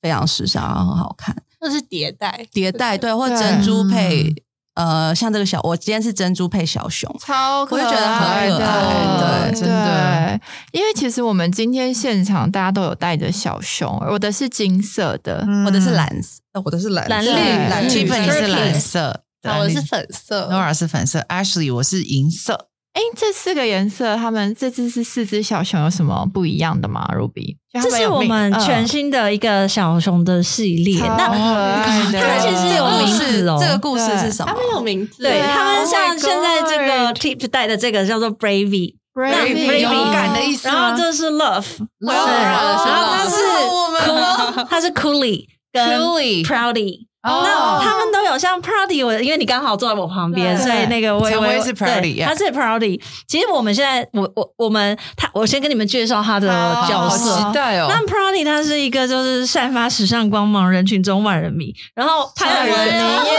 [0.00, 1.36] 非常时尚，然后很好看。
[1.60, 4.34] 那是叠戴，叠戴对，或珍珠配。
[4.74, 10.40] 呃，像这个小，我今天是珍珠配小熊，超可爱，我就觉得很可爱，对，真的。
[10.72, 22.68] 因为其实我们今天现场大家都有带着小熊，我的是金色的，我的是蓝色，我的是蓝蓝绿蓝绿，本是蓝色，我的是粉色，Nora 是粉色，Ashley 我是银色。
[22.94, 31.00] 哎，这四个颜色，他们这只是四只小熊，有什么不一样的吗？Ruby，这是我们全新的一个小熊的系列。
[31.00, 34.52] 那它其实有名字哦，这个故事是什么？
[34.52, 40.68] 他们有名字，对他们像现在这个 Tip 带的这个叫做 Bravey，Bravey 勇敢的意思。
[40.68, 43.36] 然后这是 Love，然后它是
[44.70, 46.00] 它是 Coolie 跟
[47.24, 53.00] 那他们都有像 Proudy，我因为你刚好坐在我旁边，所以那个我我是 Proudy，他是 Proudy。
[53.26, 56.48] 其实我们现在，我我我们他，我先跟你们介绍他的
[56.88, 57.36] 角色。
[57.36, 57.86] 期待哦！
[57.88, 61.74] 那 Proudy 他是一个就是散发时尚光芒，人群中万人迷。
[61.94, 63.38] 然后他很人迷耶。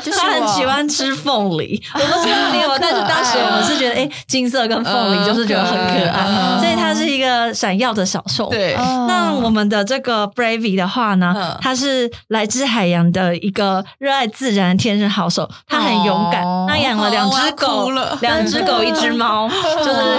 [0.00, 8.48] 就是他很喜欢吃凤梨，我不知道你有，但是当时我们是觉得， 哎，金色跟凤梨就是觉得很可爱，所以他是一个闪耀的小兽。
[8.48, 8.74] 对，
[9.06, 19.48] 那我们的这个 Bravey 的话呢，它是来自海洋的一个热爱自然天生好手，他很勇敢，他养了两只狗，两只狗，一只猫，
[19.78, 20.18] 就是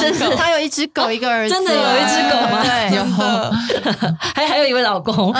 [0.00, 2.62] 真的， 他有一只狗，一个儿子，真的有一只狗吗？
[2.62, 3.04] 对，有，
[4.34, 5.32] 还还有一位老公，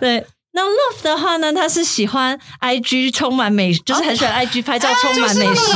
[0.00, 0.26] 对。
[0.52, 5.72] 那 Love 的话呢，他是喜欢 IG 充满美，就是很喜欢 IG 拍照充满美食，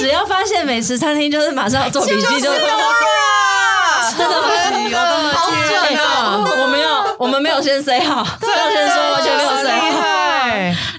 [0.00, 2.60] 只要发现美食餐厅，就是马上要做笔记，就真
[4.28, 6.42] 的很好天啊！
[6.58, 10.00] 我没有，我们没有先 say 好，要先说完全没有 say 好。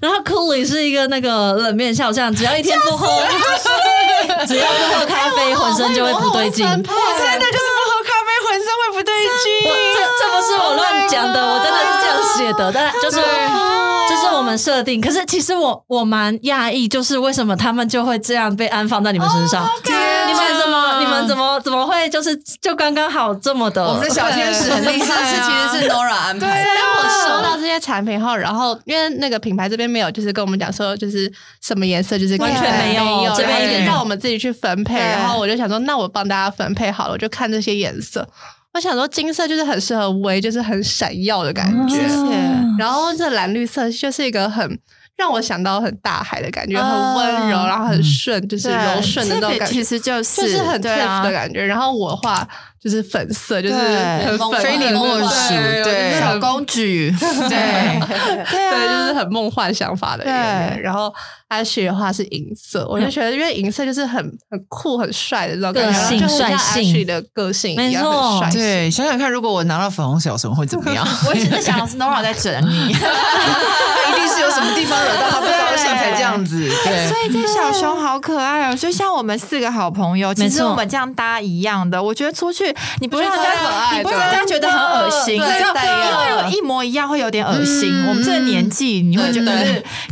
[0.01, 3.07] 然后 Coolie 是一个那个冷面笑匠，只要一天不喝，
[4.47, 6.65] 只要不喝咖啡，浑身就会不对劲。
[6.65, 9.65] 真的就是不喝咖啡，浑身会不对劲。
[9.95, 12.71] 这这不是我乱讲的，我真的是这样写的。
[12.71, 13.21] 但就是就
[14.21, 19.67] 是我们设定，可是其实我我蛮讶异，就是为什么他们就会这样被安放在你们身上？
[19.85, 23.83] 你们怎么你们怎么怎么会就是就刚刚好这么的？
[23.85, 26.63] 我们的小天使很厉害，是其实是 Nora 安排。
[26.63, 31.31] 当我收到这些产品后，然后因为那个品牌这边没有，就是跟我们讲说，就是
[31.61, 34.97] 什么颜色，就是完全没有，这边一点让我们自己去分配。
[34.97, 38.27] 然后我就想说，那我帮大家分配好了，我就看这些颜色。
[38.73, 41.97] 我想说，金色就是很适合微，就是很闪耀的感觉。
[42.77, 44.79] 然后这蓝绿色就是一个很
[45.17, 51.65] 让我想到很大海的感觉，很温柔，然后很顺，就是柔顺的那种感觉，其实就是就是很 tough 的感觉。
[51.65, 52.47] 然后我画。
[52.81, 55.53] 就是粉色，就是很非你莫属，
[55.83, 57.99] 对小公举，对
[58.49, 60.81] 对，就是很梦幻想法的人。
[60.81, 61.13] 然后
[61.51, 68.03] Ashley 的话是银色，我就觉得因为银色就是很很酷、很帅的这种个性，帅性的个性，一样，
[68.39, 68.51] 很帅。
[68.51, 71.05] 对，想想看，如果我拿到粉红小熊会怎么样？
[71.27, 76.69] 我只是想，Nora 在整你， 他一定是有什么地方惹到他不高兴才这样子。
[76.85, 82.73] 对，所以这小熊好可爱哦，就像我们四个好朋友，其实我们这样搭一样的，我觉得出去。
[82.99, 87.91] 你不让人家，你不让人家觉得很恶心，因为如果一模一样会有点恶心。
[88.07, 89.51] 我们这个年纪你会觉得，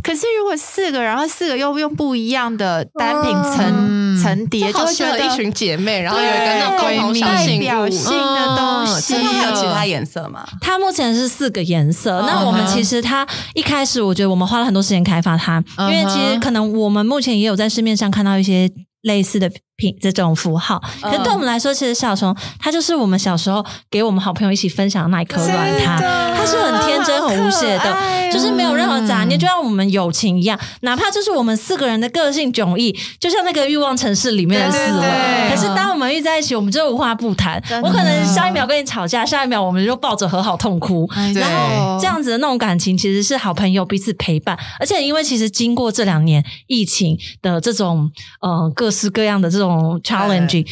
[0.02, 9.14] 可是如果四个，然后四个又用不一样的单品层层叠，就会觉得一群姐妹，然后有一个那种共同代表性的东西。
[9.14, 10.44] 还有其他颜色吗？
[10.60, 12.22] 它目前是四个颜色。
[12.26, 18.70] 那我们其实它一开始，我觉得我们花了很多时间开发它，因为其实可能我们目前也有在市面上看到一些
[19.02, 19.50] 类似的。
[19.80, 35.50] 品这种符号，可对我们来说，其实小熊它就是我们小时候给我们好朋友一起分享的那一颗软糖，它是很天真、很无邪的，就是没有任何杂念，就像我们友情一样，哪怕就是我们四个人的个性迥异，就像那个欲望城市里面的四位。
[35.50, 37.62] 可是当我们遇在一起，我们就无话不谈。
[37.82, 44.58] 我可能下一秒跟你吵架，下一秒我们就抱着和好痛哭，然后这样子的那种感情，其实是好朋友彼此陪伴。
[44.78, 48.10] 而且因为其实经过这两年疫情的这种
[48.42, 49.69] 呃各式各样的这种。
[50.02, 50.66] challenge，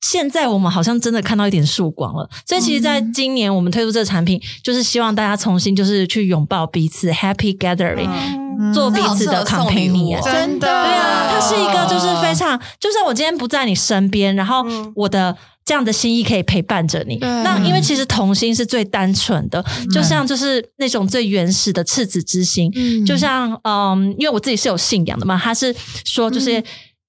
[0.00, 2.28] 现在我们好像真的看到一点曙光了。
[2.46, 8.10] 所以其实，在今年我们推出这个产品，就是希望大家重新就是去拥抱彼此，happy gathering，
[8.74, 10.22] 做彼此的 company。
[10.22, 14.62] 真的，对啊，它是一个就是非常，就算我今天不在你身边，然后
[14.94, 15.34] 我的
[15.64, 17.16] 这样的心意可以陪伴着你。
[17.16, 22.70] 那因为其实童心是最单纯的，就像就是那种最原始的赤子之心。
[23.06, 26.62] 就像嗯，因为我自己是有信仰的嘛，他是说就是。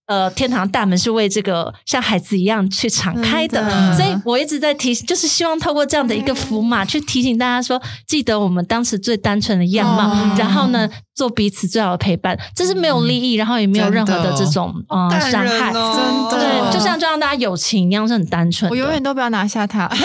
[0.08, 10.90] 呃，天堂大门是为这个像孩子一样去敞开的，所以我一直在提，就是希望透过这样的一个符码去提醒大家说，记得我们当时最单纯的样貌，然后呢。
[11.16, 18.70] 做彼此最好的陪伴，这是没有利益，然后也没有任何的这种呃伤害，真的，对，就像就像大家友情一样，是很单纯。
[18.70, 19.90] 我永远都不要拿下它。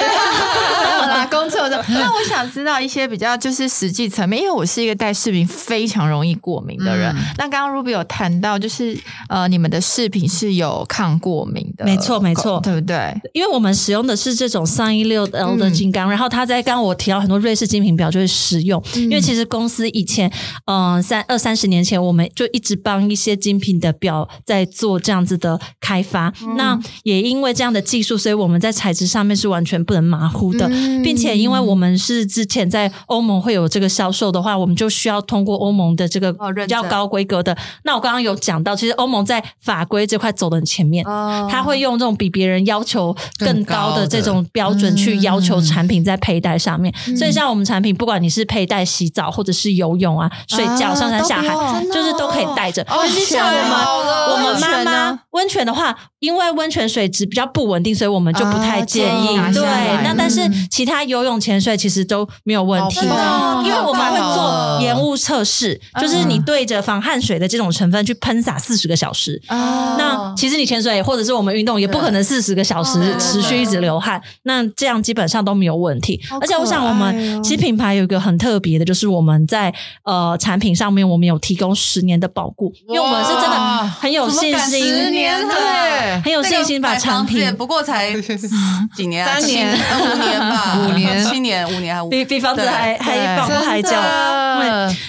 [1.31, 1.85] 拿公厕的。
[1.91, 7.15] 那我想知道一些比较就是实际层面，因为我是一个带饰品非常容易过敏的人。
[7.37, 8.97] 那刚刚 Ruby 有谈到，就是
[9.29, 13.15] 呃，你们的饰品是有抗过敏的，没错没错，对不对？
[13.33, 20.31] 因为我们使用的是这种三一六 L 的金刚，然后它在刚刚我提到很多瑞士精品表就会使用，因为其实公司以前
[20.67, 21.01] 嗯。
[21.03, 26.33] 三二三十年前，我们就一直帮一些精品的表在做这样子的开发。
[26.57, 30.69] 那也因为这样的技术，所以我们在材质上面是完全不能马虎的，
[31.03, 37.57] 并且因为我们是之前在欧盟会有这个销售的话，我们就需要通过欧盟的这个比较高规格的。
[37.85, 41.05] 那我刚刚有讲到，其实欧盟在法规这块走的很前面，
[41.51, 46.95] 他会用这种比别人要求更高的这种标准去要求产品在佩戴上面。
[47.17, 50.91] 所以像我们产品，不管你是佩戴洗澡或者是游泳啊、睡觉。
[51.01, 59.29] 上山下海就是都可以带着，但是像我们我们妈妈温泉的话，因为温泉水质比较不稳定，所以我们就不太建议。
[59.55, 59.63] 对，
[60.03, 69.41] 那但是其他游泳、潜水其实都没有问题，因为我们会做盐雾测试，就是你对着防汗水的这种成分去喷洒四十个小时。
[69.49, 76.21] 那其实你潜水或者是我们运动也不可能四十个小时持续一直流汗，那这样基本上都没有问题。
[76.41, 88.13] 而且我想，我们其实品牌有一个很特别的，就是我们在呃产品上面，我们有提供十年的保固，因为我们是真的很有信心，十年对，很有信心把产品，不过才
[88.95, 93.91] 几年，三年、五年吧，五年、 七年、五年还比比房子还还保护还久，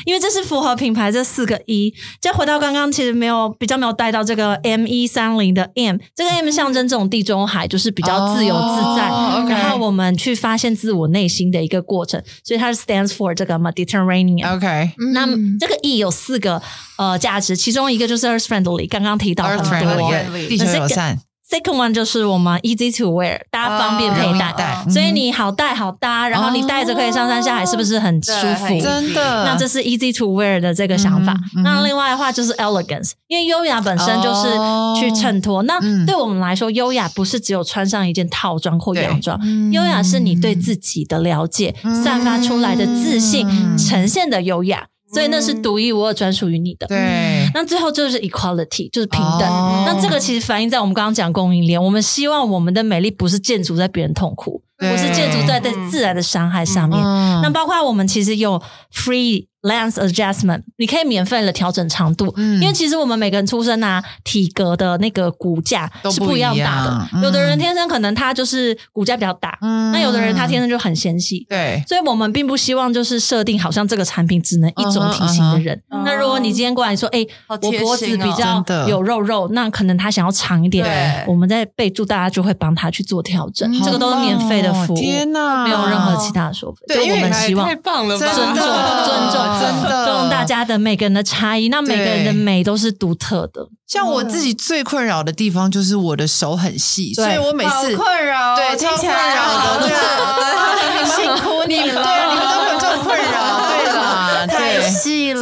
[0.05, 1.93] 因为这是符合品牌这四个一。
[2.19, 9.07] 再回到刚刚，其实没有比较没有带到这个 M 一三零的 M，这个 M 象征这种地中海，就是比较自由自在，
[9.49, 14.55] 然后我们去发现自我内心的一个过程，所以它是 stands for 这个 Mediterranean。
[14.55, 15.25] OK，那
[15.59, 16.61] 这个 E 有四个
[16.97, 20.11] 呃价值，其中一个就是 Earth Friendly，刚刚提到很多，
[20.47, 21.19] 地球友善。
[21.51, 28.67] Second one 就是我们 easy to wear，大家方便佩戴，所以你好戴好搭，然后你戴着可以上山下海，是不是很舒服？
[28.81, 31.35] 真的，那这是 easy to wear 的这个想法。
[31.61, 34.47] 那另外的话就是 elegance，因为优雅本身就是
[34.97, 35.61] 去衬托。
[35.63, 39.37] 那对我们来说，优雅不是只有穿上一件套装或洋装，
[39.73, 43.45] 优雅是你对自己的了解，散发出来的自信，
[43.77, 44.85] 呈现的优雅。
[45.13, 46.87] 所以那是独一无二、专属于你的。
[46.87, 46.97] 对，
[47.53, 49.41] 那最后就是 equality，就是平等。
[49.85, 56.99] 那这个其实反映在我们刚刚讲供应链，我们希望我们的美丽不是建筑在别人痛苦，不是建筑在对自然的伤害上面。
[57.41, 58.61] 那包括我们其实有
[58.93, 59.50] free。
[59.61, 67.21] Length adjustment，你可以免费的调整长度，因为其实我们每个人出生啊，体格的那个骨架是不一样大的。
[67.21, 71.45] 有的人天生可能他就是骨架比较大，那有的人他天生就很纤细。
[71.47, 75.79] 对，所以我们并不希望就是设定好像这个产品只能一种体型的人。
[76.03, 86.79] 那如果你今天过来说，哎，我脖子比较有肉肉，那可能他想要长一点，我们在备注大家就会帮他去做调整，这个都是免费的服务，天哪，没有任何其他的收费。
[86.87, 89.50] 对，我们希望太棒了，尊重尊重。
[89.59, 93.67] 真的，尊重大家的每个人的差异，那每个人的美都是独特的。
[93.87, 105.41] 像我自己最困扰的地方就是我的手很细，所以我每次困扰，对，超困扰的，对，辛苦你了，对，你们都有这种困扰，对啦， 太细了，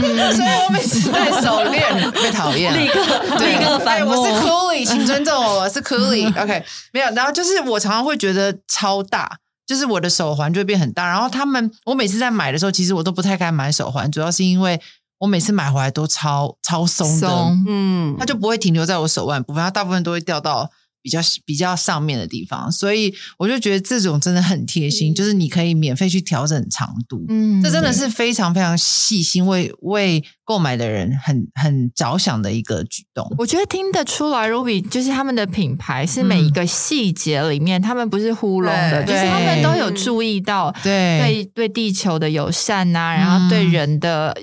[0.00, 3.00] 真的，所以我每次戴手链被讨厌，立刻
[3.38, 9.38] 立刻反我是 Coolie，请尊重我，我是 Coolie，OK，没有，然后就是我常常会觉得超大。
[9.66, 14.80] 就是我的手环就会变很大，然后他们我每次在买的时候，其实我都不太敢买手环，主要是因为
[15.18, 17.28] 我每次买回来都超超松的，
[17.66, 20.70] 嗯，它就不会停留在我手腕部分，它大部分都会掉到。
[21.04, 33.30] 比较比较上面的地方，所以我就觉得这种真的很贴心，就是你可以免费去调整长度，嗯，这真的是非常非常细心，为为购买的人很很着想的一个举动。
[33.36, 44.34] 我觉得听得出来，Ruby 就是他们的品牌是每一个细节里面，他们不是糊弄的，就是他们都有注意到对对对地球的友善呐，然后对人的。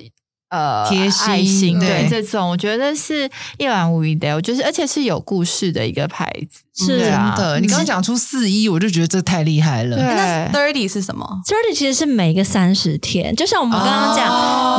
[0.52, 3.26] 呃，贴心对这种，我觉得是
[3.56, 4.34] 一览无余的。
[4.34, 7.58] 我觉得，而且是有故事的一个牌子，是真的。
[7.58, 9.96] 你刚刚讲出四一，我就觉得这太厉害了。
[9.96, 14.26] 那 thirty 是什么？thirty 其实是每个三十天，就像我们刚刚讲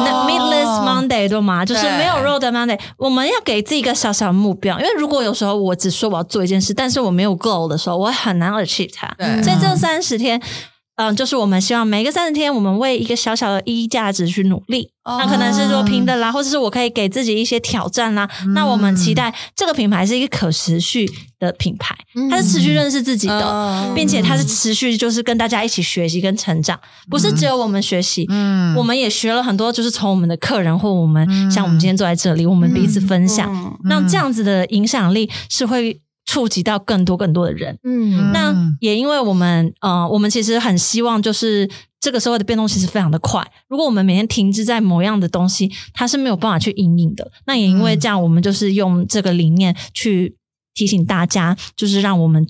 [0.06, 1.66] 那 meatless Monday 对吗？
[1.66, 2.80] 就是没有肉的 Monday。
[2.98, 9.08] 我们要给自己一个小小的目标，因为如果有时候我只说我要做一件事，但是我没有 goal 的时候，我很难 achieve 它。
[9.42, 10.40] 所以这三十天。
[10.96, 14.90] 嗯，就是我们希望每个三十天，我们为一个小小的意义价值去努力。
[15.06, 18.30] 那可能是说平等啦，或者是我可以给自己一些挑战啦。
[18.54, 21.06] 那我们期待这个品牌是一个可持续
[21.40, 21.94] 的品牌，
[22.30, 26.80] 它是持续认识自己的，并且它是持续就是跟大家一起学习跟成长，
[27.10, 36.00] 不是只有我们学习，嗯，我们也学了很多，就是从我们的客人或我们像我们今天坐在这里，我们彼此分享，那这样子的影响力是会。
[36.34, 41.70] 触及到更多更多的人，嗯，那也因为我们，呃，我们其实很希望，就是
[42.00, 43.48] 这个社会的变动其实非常的快。
[43.70, 47.32] 如果我们每天停滞在某样的东西，它是没有办法去引领的。
[47.46, 50.36] 那也因为这样，我们就是用这个理念去
[50.74, 52.48] 提醒大家，就是让我们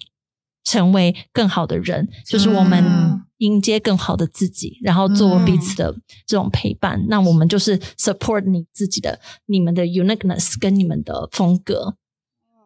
[0.64, 5.94] 成为更好的人，就是我们迎接更好的自己，然后做彼此的
[6.26, 7.04] 这种陪伴。
[7.10, 11.98] 那我们就是 support 你自己的、你们的 uniqueness 跟你们的风格。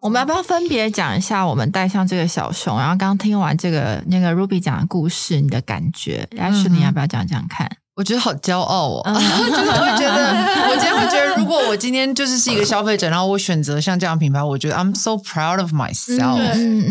[0.01, 2.77] 我们要不要分别讲一下我们带上这个小熊？
[2.77, 7.69] 然后刚刚听完这个那个 Ruby 讲的故事，你的感觉？Ashley，你要不要讲讲看？
[7.97, 9.03] 我觉得好骄傲哦，
[9.49, 10.31] 就是会觉得，
[10.69, 16.37] 我今天会觉得，如果我今天就是是一个消费者，然后我选择像这样品牌，我觉得 I'm so proud of myself。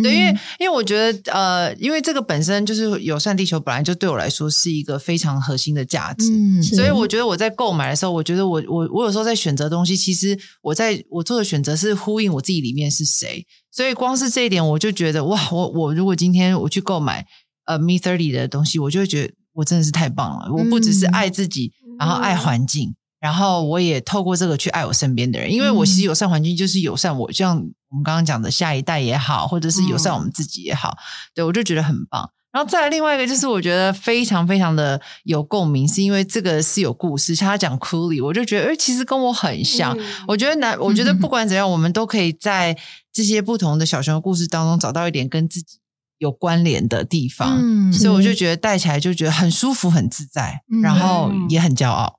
[0.03, 6.27] 对，因为因为我觉得呃，因为这个本身就是友善地球，本来就对我来说是一个非常核心的价值，
[6.75, 17.25] 所以我觉得我在购买的时候，我觉得我我我有时候在选择东西，其实我在我做的选择是呼应我自己里面是谁，所以光是这一点，我就觉得哇，我我如果今天我去购买。
[17.69, 20.53] 呃 Me Thirty 的东西，我就会觉得我真的是太棒了。
[20.53, 30.97] 我不只是爱自己，然后爱环境，然后我也透过这个去爱我身边的人，因为我其实友善环境就是友善我，像我们刚刚讲的下一代也好，或者是友善我们自己也好，
[31.35, 32.31] 对我就觉得很棒。
[32.53, 37.37] 然后再来另外一个，就是我觉得非常非常的有共鸣，是因为这个是有故事。
[37.37, 39.95] 他讲库里，我就觉得，哎，其实跟我很像。
[40.27, 42.75] 我觉得男，我觉得不管怎样，我们都可以在
[43.13, 45.81] 这些不同的小熊的故事当中找到一点跟自己
[46.19, 47.93] 有关联的地方。
[47.93, 52.19] 所以我就觉得戴起来就觉得很舒服、很自在，然后也很骄傲。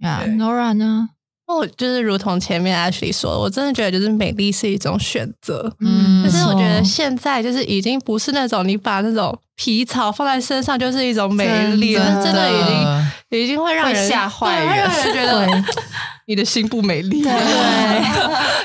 [0.00, 1.10] 呀，Nora 呢？
[1.46, 5.72] 我就是如同前面 Ashley 说，我真的觉得就是美丽是一种选择。
[5.78, 11.46] 嗯，但是我觉得现在就是已经不是那种你把那种皮草放在身上就是一种美
[11.76, 15.64] 丽，真的已经已经会让人吓坏人，觉得。
[16.28, 17.30] 你的心不美丽，对。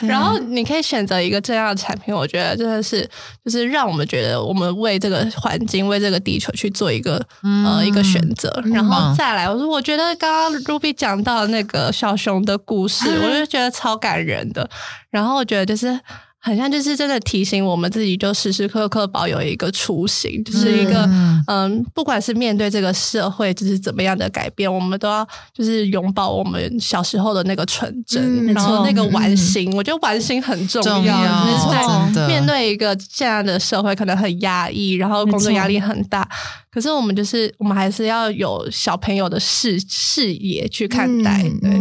[0.07, 3.09] 然后你可以选择一个这样的产品，我觉得真的是
[3.45, 7.23] 就是让我们觉得我们为这个环境、为这个地球去做一个
[7.65, 9.49] 呃一个选择，然后再来。
[9.49, 14.69] 我说，我觉得刚刚 Ruby 讲到那个小熊的故事，我就觉得超感人的。
[15.09, 15.99] 然后我觉得就是。
[16.43, 21.07] 好像就是真的提醒我们自己，就时时刻刻保有一个初心，就是一个
[21.45, 29.71] 嗯，不管是面对这个社会就是怎么样的改变，我们都要就是拥抱我们小时候的那个纯真，然后那个玩心。
[29.75, 36.27] 我觉得玩心很重要，就是在面对一个这样的社会，可能很压抑，然后工作压力很大，
[36.71, 41.71] 可是我们就是我们还是要有小朋友的视视野去看待，对，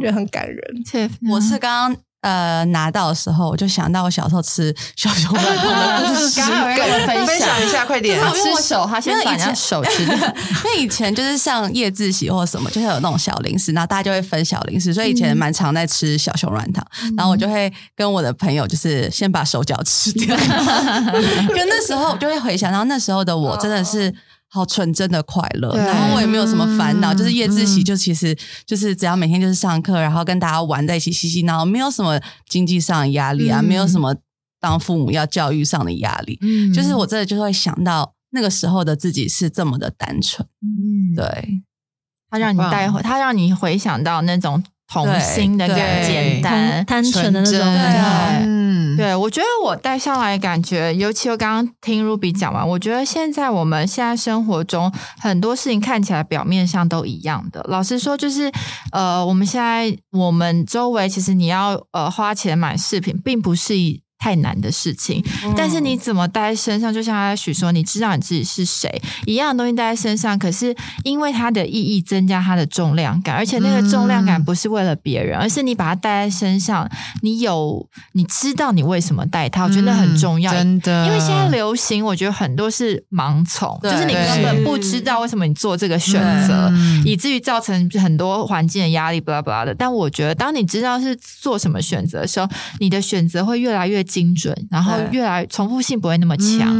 [0.00, 0.58] 觉得很感人。
[1.30, 2.05] 我是刚刚。
[2.22, 8.20] 呃，拿到的时候我就想到我小时候吃小熊 软糖的故事，跟我们分享一下，快点！
[8.34, 10.02] 吃手，他先把人家手吃。
[10.04, 16.84] 因为以前就是上夜自习或什么，就是有那种小零食，然后大家就会分小零食，所以以前蛮常在吃小熊软糖。
[17.16, 20.34] 然后我就会跟我的朋友，就是先把手脚吃掉。
[21.54, 24.12] 跟那时候我就会回想到那时候的我，真的是。
[24.48, 34.14] 好纯真的快乐，然后我也没有什么烦恼，就是夜自习，就其实就是只要每天就是上课，然后跟大家玩在一起嘻嘻闹，没有什么经济上的压力啊，没有什么
[34.60, 36.38] 当父母要教育上的压力，
[36.74, 41.62] 就是我真的就会想到那个时候的自己是这么的单纯，嗯，对，
[42.30, 44.62] 他让你带回，他让你回想到那种。
[44.88, 47.58] 童心的、简单、单纯的那种，
[48.96, 57.64] 对，我觉得我带上来感觉，尤其我刚刚听 Ruby 讲完，我觉得现在我们现在生活中很多事情看起来表面上都一样的。
[57.68, 58.50] 老实说，就是
[58.92, 64.05] 呃，我们现在我们周围其实你要呃花钱买饰品，并不是以。
[64.26, 65.22] 太难的事情，
[65.56, 66.92] 但是你怎么带在身上？
[66.92, 70.74] 就像阿许说，你知道你自己是谁，一样的东西带在身上，可是
[71.04, 76.90] 因为它的意义增加它的重量感，而且那个重量感不是为了别人，而是你把它带在身上，
[77.22, 80.52] 你有你知道你为什么带它，我觉得很重要。
[80.52, 86.72] 真的，因为现在流行，我觉得很多是盲从，就是你根本不知道为什么你做这个选择，
[87.04, 89.72] 以至于造成很多环境的压力，巴拉巴拉的。
[89.72, 92.48] 但我觉得，当你知道是做什么选择的时候，
[92.80, 94.04] 你的选择会越来越。
[94.16, 96.72] 精准，然后越来重复性不会那么强，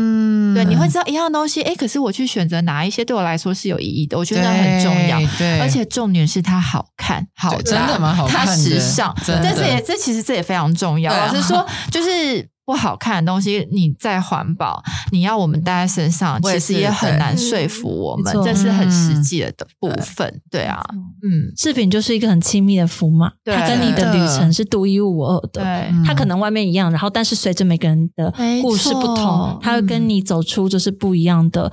[0.55, 12.49] 对，你会知道一样东西，哎，可是我去选择哪一些对我来说是有意义的，我觉得很重要，对，而且重点是它好看，好真的蛮好看，它时尚，但是也这其实这也非常重要，老实说就是。
[12.67, 20.43] 不好看的东西，你再环保，你要我们带在身上，其实也很难说服我们，这是很实际的部分。
[20.51, 20.85] 对啊，
[21.23, 25.63] 嗯，饰品就是一个很亲密的符码，它跟你的旅程是独一无二的。
[25.63, 31.71] 对，它可能外面一样，然后但是随着每个人的故事不同，它会跟你走出就是不一样的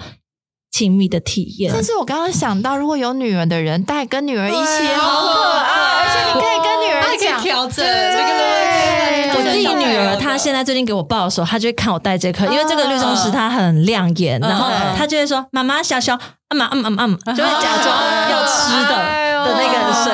[0.71, 1.71] 亲密的体验。
[1.73, 4.57] 但是我刚刚想到，如果有女儿的人带跟女儿一起，
[4.95, 8.52] 好可爱，而且你可以跟女儿讲调整这个。
[9.53, 16.17] 我自己女儿，她现在最近给我抱的时候，她就会看我戴这颗，因为这个绿松石它很亮眼，然后她就会说：“妈妈，小熊，
[16.49, 20.13] 嗯嗯嗯嗯，就会假装要吃的的那个声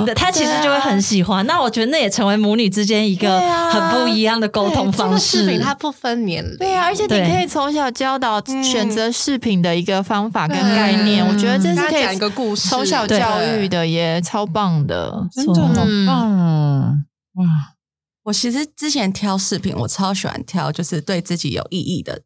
[0.00, 1.44] 音的，她其实就会很喜欢。
[1.46, 5.42] 那我觉得那也成为母女之间一个很不一样的沟通方式。
[5.42, 11.26] 饰品它不分年龄，对啊，而且你可以从小教导选择饰品的一个方法跟概念。
[11.26, 15.68] 我觉得这是可以讲一个故事，从小教育的也超棒的，真的好
[16.06, 17.44] 棒哇！
[18.30, 22.22] 我其实之前挑饰品，我超喜欢挑就是对自己有意义的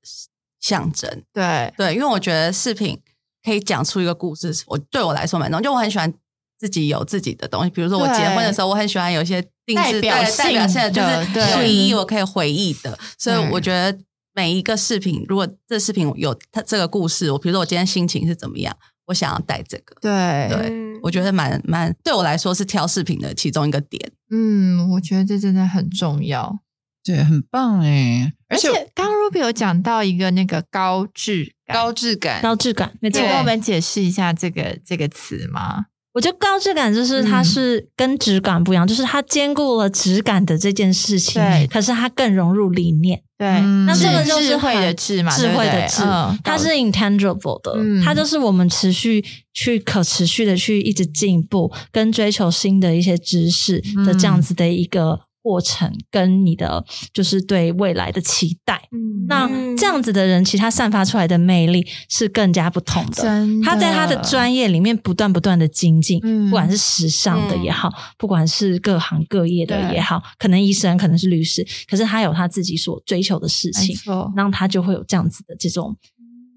[0.60, 1.22] 象征。
[1.32, 3.00] 对对，因为我觉得饰品
[3.42, 4.54] 可以讲出一个故事。
[4.66, 6.12] 我对我来说蛮重要，就我很喜欢
[6.58, 7.70] 自己有自己的东西。
[7.70, 10.24] 比如说我结婚的时候，我很喜欢有一些定制代表
[10.66, 12.98] 性的，就是有意义，我可以回忆的。
[13.18, 13.98] 所以我觉得
[14.34, 18.76] 每一个饰品，如果这饰品有它这个故事，我比如说我今天心情是怎么样。
[19.06, 24.12] 我想要带这个，对对，我觉得蛮蛮对我来说是挑饰品的其中一个点。
[24.30, 26.60] 嗯，我觉得这真的很重要，
[27.04, 28.32] 对，很棒哎。
[28.48, 33.20] 而且刚刚 Ruby 有讲到一个那个高质感，高质感，高质感，没错。
[33.20, 35.86] 跟我们解释一下这个这个词吗？
[36.14, 43.60] 我觉得高质感就是它是跟质感不一样，就是它兼顾了质感的这件事情，对，可是它更融入理念，对。
[43.84, 46.02] 那这个就是智慧的智嘛，智慧的智，
[46.44, 55.20] 它是 intangible 的，它就是我们持续去可持续的去一直进步，跟追求新的一些知识的这样子的一个。
[55.44, 56.82] 过程跟你的
[57.12, 58.80] 就是对未来的期待，
[59.28, 63.22] 那这样子的人，其实他散发出来的魅力是更加不同的。
[63.62, 66.18] 他在他的专业里面不断不断的精进，
[66.48, 73.94] 不管是时尚的也好，不管是各行各业的也好，可能医生，可能是律师，可是他有他自己所追求的事情，
[74.34, 75.94] 那他就会有这样子的这种，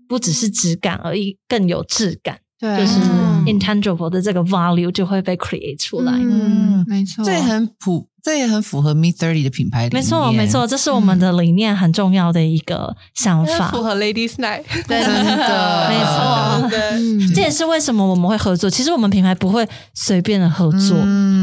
[0.08, 2.40] 不只是质感而已，更有质感。
[2.60, 3.00] 对，就是
[3.46, 6.14] intangible 的这个 value 就会被 create 出来。
[6.14, 9.88] 嗯，没错，这也很普，这也很符合 Me Thirty 的品牌。
[9.94, 13.72] 没错，没错，这是我们的理念很重要的一个想法。
[13.72, 16.70] 符合 Ladies Night，真的， 没错。
[16.70, 18.70] 对，这也是为什么我们会合作。
[18.70, 20.98] 其实我们品牌不会随便的合作，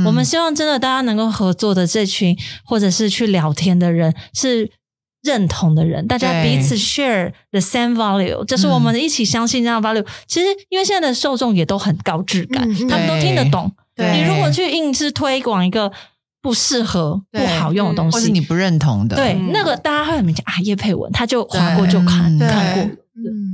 [0.05, 4.70] 我们希望真的大家能够合作的这群，或者是去聊天的人是。
[5.26, 10.05] 认同的人，大家彼此 share the same value，就是我们一起相信这样 value。
[10.26, 13.72] 其实，因为现在的受众也都很高质感，他们都听得懂。
[13.97, 15.91] 你如果去硬是推广一个
[16.45, 20.53] 不适合、不好用的东西，或是你不认同的，对那个大家会很明显啊。
[20.61, 22.97] 叶佩文他就划过就看看过，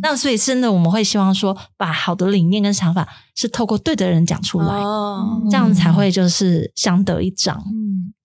[0.02, 4.74] 那所以真的我们会希望说，把好的理念跟想法是透过对的人讲出来，
[5.48, 7.62] 这样才会就是相得益彰。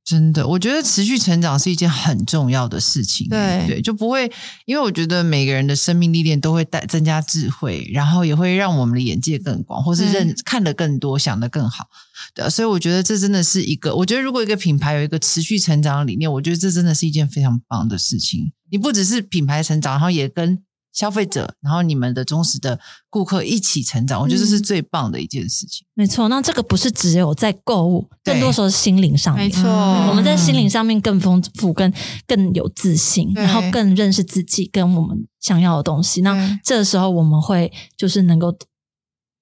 [0.06, 3.28] 真的，我觉得持续成长是一件很重要的事情。
[3.28, 4.32] 对对，就不会，
[4.66, 11.88] 因为我觉得每个人的生命历练都会带增加智慧，然后也会让我们的眼界更广，或是认看得更多，想得更好。
[12.36, 18.52] 对，所以我觉得这真的是一个，我觉得如果一个品牌有一个持续成长的理念，我觉得这真的是一件非常棒的事情。
[18.70, 20.65] 你不只是品牌成长，然后也跟。
[20.96, 22.80] 消费者，然后你们的忠实的
[23.10, 25.86] 顾客一起成长，我觉得这是最棒的一件事情。
[25.94, 29.46] 没错，那这个不是只有在购物，更多时候是心灵上面。
[29.46, 29.70] 没错，
[30.08, 31.94] 我们在心灵上面更丰富、更
[32.26, 36.22] 更有自信，然后更认识自己跟我们想要的东西。
[36.22, 38.58] 那这个时候我们会就是能够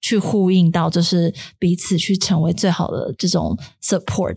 [0.00, 4.36] 去呼应到，就是彼此去成为最好的这种 support。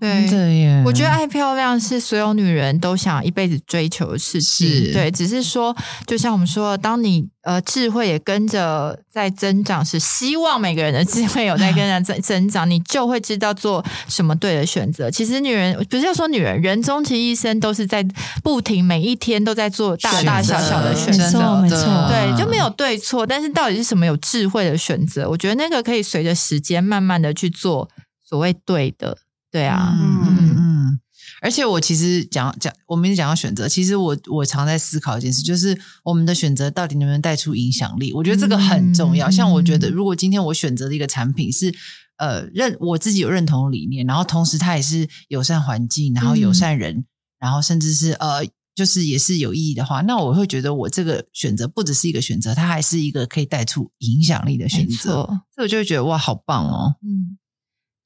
[0.00, 4.92] 对，我觉得爱漂亮是所有女人都想一辈子追求的事情。
[4.92, 5.76] 对，只是说，
[6.06, 15.10] 就像我们说，当你呃智慧也跟着在增长时，希望每个人的智慧有在跟着 增增长，你就会知道做什么对的选择。
[15.10, 18.06] 其实女人不是要说女人，人终其一生都是在
[18.42, 23.26] 不停，每一天都在做大大小小的选择，没错，对，就没有对错。
[23.26, 25.28] 但是到底是什么有智慧的选择？
[25.28, 27.88] 我觉得那个可以随着时间慢慢的去做
[28.24, 29.18] 所谓对的。
[29.50, 31.00] 对啊，嗯嗯嗯，
[31.40, 38.12] 而且我其实讲讲，我们讲到选择，其实我我常在思考一件事，就是我们的选择到底能不能带出影响力？
[38.12, 39.30] 我觉得这个很重要。
[39.30, 41.74] 像我觉得，如果今天我选择的一个产品是
[42.18, 47.06] 呃认我自己有认同理念，然后同时它也是友善环境，然后友善人，
[47.40, 48.44] 然后甚至是呃
[48.74, 55.24] 就是也是有意义的话，那我会觉得我这个选择不只是一个选择，它还是一个可以带出影响力的选择。
[55.54, 57.38] 所以我就会觉得哇，好棒哦，嗯。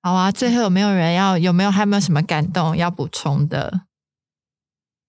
[0.02, 3.82] 好啊，最后有没有人要有没有还有没有什么感动要补充的？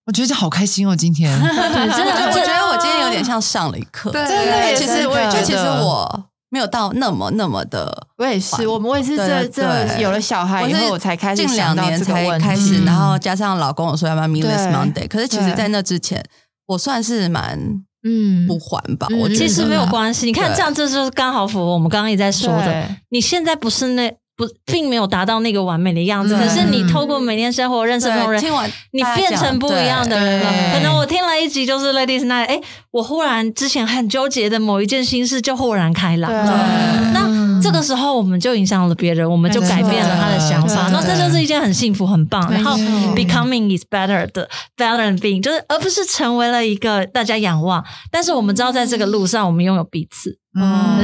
[0.05, 1.31] 我觉得好开心哦，今天。
[1.39, 4.11] 真的，我觉得我今天有点像上了一课。
[4.11, 16.23] 对真的，其实我也觉得其实我没有到那么那么的，我也是，我们我也是这这有了小孩以后我才开始近两年才开始，然后加上老公我说要不要 Meatless Monday，可是其实在那之前
[16.67, 17.57] 我算是蛮
[18.03, 18.45] 嗯。
[18.45, 20.25] 不环保，我其实没有关系。
[20.27, 24.13] 你看这样，这就是刚好符合我们刚刚也在说的，你现在不是那。
[24.35, 26.35] 不，并没有达到那个完美的样子。
[26.35, 28.43] 可是你透过每天生活认识不同人，
[28.91, 30.51] 你变成不一样的人了。
[30.73, 32.59] 可能我听了一集就是 Ladies Night，哎，
[32.91, 37.11] 我忽然之前很纠结的某一件心事就豁然开朗了。
[37.13, 40.89] 那这个时候我们就影响了别人，我们就改变了他的想法。
[40.89, 42.51] 那这就是一件很幸福、很棒。
[42.51, 42.75] 然后
[43.15, 47.83] Becoming is better 的 better than being，就是而不是成为了一个大家仰望。
[48.11, 50.37] 但是我们知道，在这个路上，我们拥有彼此，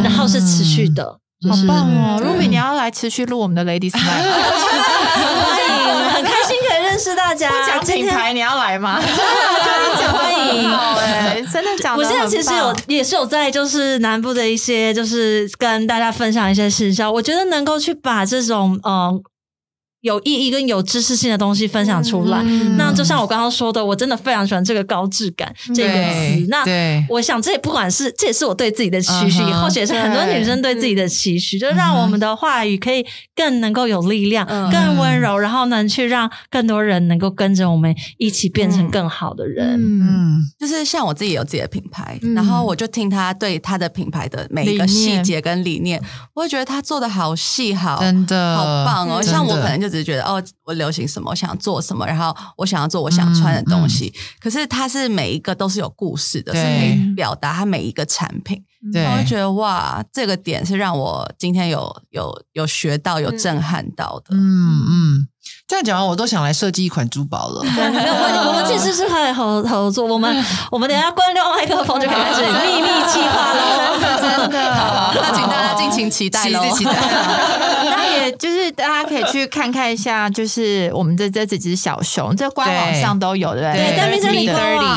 [0.04, 1.20] 然后是持续的。
[1.48, 7.50] 好棒哦，Ruby，你要来持续录我们的 Ladies Night， 欢迎，很开心可以认识大家。
[7.66, 9.00] 讲品牌，你要来吗？
[9.00, 11.96] 欢迎，哎，真的讲。
[11.96, 17.10] 我现在其实有也是有在，就是南部的一些，就是跟大家分享一些事情。
[17.10, 19.24] 我觉得能够去把这种嗯。
[20.02, 22.42] 有意义跟有知识性的东西分享出来。
[22.78, 26.48] 那就像我刚刚说的，我真的非常喜欢这个高质感这个词。
[26.48, 26.64] 那
[27.10, 39.78] 我想，这也不管是这也是我对自己的期许，或许也是很多女生对自己的期许，就让我们的话语可以更能够有力量、更温柔，然后能去让更多人能够跟着我们一起变成更好的人。
[39.78, 46.02] 嗯，就是像我自己有自己的品牌，然后我就听他对他的品牌的每一个细节跟理念，
[46.34, 49.22] 我会觉得他做的好细，好真的好棒哦。
[49.22, 49.89] 像我可能就。
[49.90, 54.14] 只是觉得哦，我流行什么，我想做什么，然后我想要做我想穿的东西。
[54.40, 58.64] 可是它是每一个都是有故事的，是可以表达它每一个产品。
[58.94, 64.34] 对，我会觉得哇，这个点是让我今天有有有学到、有震撼到的。
[64.34, 65.28] 嗯嗯，
[65.68, 67.62] 这样讲完，我都想来设计一款珠宝了。
[67.68, 70.06] 没有问题，我们其实是可以合合作。
[70.06, 74.58] 我们我们等下关掉麦克风就可以开始秘密计划了，真的。
[75.22, 76.62] 那请大家敬请期待喽。
[78.38, 83.74] 就是大家可以去看看一下，就是我们的这几只小熊，这官网上都有的。
[83.74, 84.32] 对，在 Mr.
[84.32, 84.50] Lee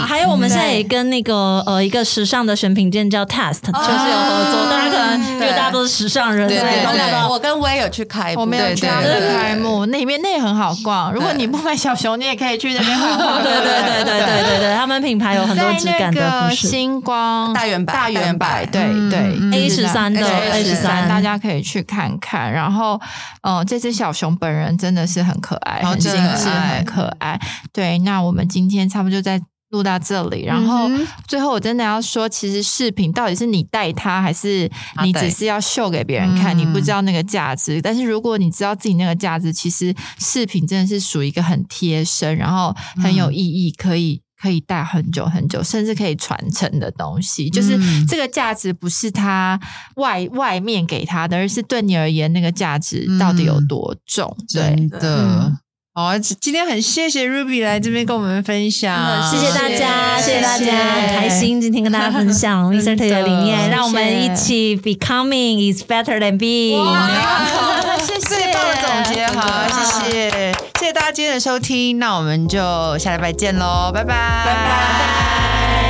[0.06, 4.70] 还有我们现在也跟那个呃一个时尚的选品店叫 Test，就是有合作。
[4.70, 6.68] 大家可能因为大家都是时尚人，对对。
[7.28, 11.12] 我跟威有去开，我没有去开幕，那里面那也很好逛。
[11.12, 13.42] 如果你不买小熊，你也可以去那边逛。
[13.42, 16.68] 对对对对对对对，他们品牌有很多质感的服饰。
[16.68, 22.52] 星光大圆百大圆摆，对对 A 十三的 A 十三，大家可以去看看。
[22.52, 23.00] 然后。
[23.42, 27.40] 嗯，这只小熊本人真的是很可爱，很精致，很可爱。
[27.72, 29.40] 对，那我们今天差不多就在
[29.70, 30.44] 录到这里。
[30.44, 30.90] 然后
[31.26, 34.70] 最后，我真的要说，其实饰品到底是你戴它，还是
[35.02, 36.56] 你只是要秀给别人看？
[36.56, 37.80] 你不知道那个价值。
[37.80, 44.20] 但是如果你知道自己那个价值，其实饰品真的是属于一个很贴身，然后很有意义，可以。
[44.42, 47.78] 可以带很久很久，甚至可以传承的东西，就是
[48.08, 49.60] 这个价值不是他
[49.96, 54.36] 外外面给他的，而是对你而言那个价值到底有多重？
[54.52, 54.88] 对。
[54.98, 55.52] 的，
[55.94, 60.40] 好，今天很谢谢 Ruby 来这边跟我们分享，谢谢大家，谢谢。
[60.40, 66.82] 大家，很开心今天跟大家分享 m i s t e r 的理念，让我们一起 Becoming is better than being。
[68.02, 70.30] 谢谢，棒的总结，好，谢谢。
[70.30, 70.51] 谢
[70.92, 74.14] 大家今天的收听，那我们就下礼拜见喽，拜拜，
[74.44, 75.81] 拜拜。